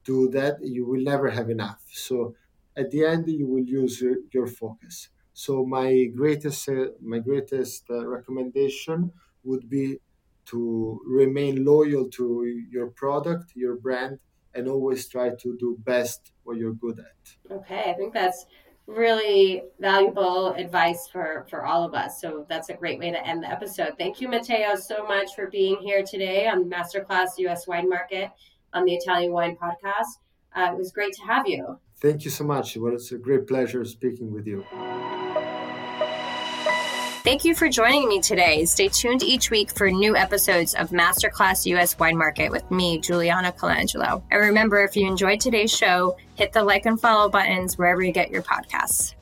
do 0.05 0.29
that, 0.31 0.57
you 0.62 0.87
will 0.87 1.01
never 1.03 1.29
have 1.31 1.51
enough. 1.51 1.83
So 1.92 2.35
at 2.77 2.90
the 2.90 3.05
end, 3.05 3.29
you 3.29 3.46
will 3.46 3.64
use 3.64 4.01
your, 4.01 4.16
your 4.33 4.46
focus. 4.46 5.09
So 5.33 5.64
my 5.66 6.05
greatest, 6.07 6.68
my 7.01 7.18
greatest 7.18 7.85
recommendation 7.88 9.12
would 9.44 9.68
be 9.68 9.99
to 10.46 11.01
remain 11.07 11.64
loyal 11.64 12.09
to 12.11 12.44
your 12.70 12.88
product, 12.90 13.53
your 13.55 13.77
brand, 13.77 14.20
and 14.54 14.68
always 14.68 15.08
try 15.08 15.30
to 15.30 15.56
do 15.58 15.76
best 15.80 16.32
what 16.44 16.56
you're 16.56 16.74
good 16.74 16.98
at. 16.98 17.52
Okay, 17.56 17.90
I 17.90 17.94
think 17.94 18.12
that's 18.12 18.46
really 18.86 19.62
valuable 19.78 20.52
advice 20.54 21.08
for 21.12 21.46
for 21.48 21.64
all 21.64 21.84
of 21.84 21.94
us. 21.94 22.20
So 22.20 22.46
that's 22.48 22.68
a 22.70 22.74
great 22.74 22.98
way 22.98 23.10
to 23.10 23.26
end 23.26 23.42
the 23.42 23.48
episode. 23.48 23.94
Thank 23.98 24.20
you, 24.20 24.28
Matteo, 24.28 24.74
so 24.76 25.06
much 25.06 25.34
for 25.34 25.48
being 25.48 25.76
here 25.80 26.02
today 26.02 26.48
on 26.48 26.68
Masterclass 26.68 27.38
U.S. 27.38 27.66
Wine 27.66 27.88
Market 27.88 28.30
on 28.72 28.84
the 28.84 28.94
Italian 28.94 29.32
Wine 29.32 29.56
Podcast. 29.56 30.18
Uh, 30.54 30.72
it 30.72 30.76
was 30.76 30.90
great 30.92 31.12
to 31.14 31.22
have 31.22 31.46
you. 31.46 31.78
Thank 32.00 32.24
you 32.24 32.30
so 32.30 32.44
much. 32.44 32.76
Well, 32.76 32.94
it's 32.94 33.12
a 33.12 33.18
great 33.18 33.46
pleasure 33.46 33.84
speaking 33.84 34.32
with 34.32 34.46
you. 34.46 34.64
Thank 37.22 37.44
you 37.44 37.54
for 37.54 37.68
joining 37.68 38.09
me 38.09 38.22
today. 38.22 38.64
Stay 38.64 38.88
tuned 38.88 39.22
each 39.22 39.50
week 39.50 39.70
for 39.76 39.90
new 39.90 40.16
episodes 40.16 40.74
of 40.74 40.88
Masterclass 40.88 41.66
US 41.66 41.98
Wine 41.98 42.16
Market 42.16 42.50
with 42.50 42.68
me, 42.70 42.98
Juliana 42.98 43.52
Colangelo. 43.52 44.22
And 44.30 44.40
remember, 44.40 44.83
if 44.83 44.96
you 44.96 45.06
enjoyed 45.06 45.38
today's 45.38 45.70
show, 45.70 46.16
hit 46.37 46.54
the 46.54 46.64
like 46.64 46.87
and 46.87 46.98
follow 46.98 47.28
buttons 47.28 47.76
wherever 47.76 48.02
you 48.02 48.11
get 48.11 48.30
your 48.30 48.40
podcasts. 48.40 49.14